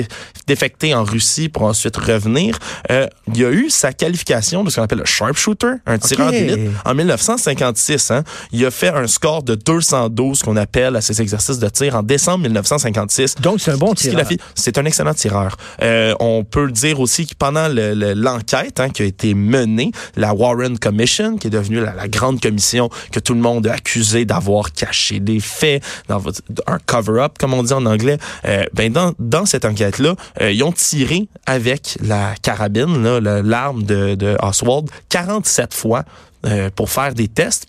défecté 0.47 0.93
en 0.93 1.03
Russie 1.03 1.49
pour 1.49 1.63
ensuite 1.63 1.97
revenir, 1.97 2.57
euh, 2.91 3.07
il 3.33 3.45
a 3.45 3.51
eu 3.51 3.69
sa 3.69 3.93
qualification 3.93 4.63
de 4.63 4.69
ce 4.69 4.75
qu'on 4.75 4.83
appelle 4.83 4.99
le 4.99 5.05
sharpshooter, 5.05 5.73
un 5.85 5.97
tireur 5.97 6.31
d'élite, 6.31 6.71
en 6.85 6.93
1956. 6.93 8.11
Hein. 8.11 8.23
Il 8.51 8.65
a 8.65 8.71
fait 8.71 8.89
un 8.89 9.07
score 9.07 9.43
de 9.43 9.55
212 9.55 10.43
qu'on 10.43 10.57
appelle 10.57 10.95
à 10.95 11.01
ses 11.01 11.21
exercices 11.21 11.59
de 11.59 11.69
tir 11.69 11.95
en 11.95 12.03
décembre 12.03 12.43
1956. 12.43 13.35
Donc, 13.35 13.61
c'est 13.61 13.71
un 13.71 13.77
bon 13.77 13.93
tireur. 13.93 14.25
C'est 14.55 14.77
un 14.77 14.85
excellent 14.85 15.13
tireur. 15.13 15.55
Euh, 15.81 16.13
on 16.19 16.43
peut 16.43 16.71
dire 16.71 16.99
aussi 16.99 17.25
que 17.25 17.33
pendant 17.37 17.67
l'enquête 17.69 18.79
hein, 18.79 18.89
qui 18.89 19.03
a 19.03 19.05
été 19.05 19.33
menée, 19.33 19.91
la 20.15 20.33
Warren 20.33 20.77
Commission, 20.77 21.37
qui 21.37 21.47
est 21.47 21.51
devenue 21.51 21.81
la, 21.81 22.07
grande 22.07 22.41
commission 22.41 22.89
que 23.11 23.19
tout 23.19 23.33
le 23.33 23.39
monde 23.39 23.67
a 23.67 23.73
accusé 23.73 24.25
d'avoir 24.25 24.73
caché 24.73 25.19
des 25.19 25.39
faits, 25.39 25.83
dans 26.07 26.19
un 26.67 26.77
cover-up, 26.85 27.37
comme 27.39 27.53
on 27.53 27.63
dit 27.63 27.73
en 27.73 27.85
anglais, 27.85 28.17
euh, 28.45 28.65
ben 28.73 28.91
dans, 28.91 29.13
dans 29.19 29.45
cette 29.45 29.65
enquête-là, 29.65 30.15
euh, 30.41 30.51
ils 30.51 30.63
ont 30.63 30.71
tiré 30.71 31.27
avec 31.45 31.97
la 32.01 32.35
carabine, 32.41 33.17
l'arme 33.17 33.83
de, 33.83 34.37
Oswald, 34.41 34.89
47 35.09 35.73
fois 35.73 36.03
euh, 36.45 36.69
pour 36.75 36.89
faire 36.89 37.13
des 37.13 37.27
tests. 37.27 37.67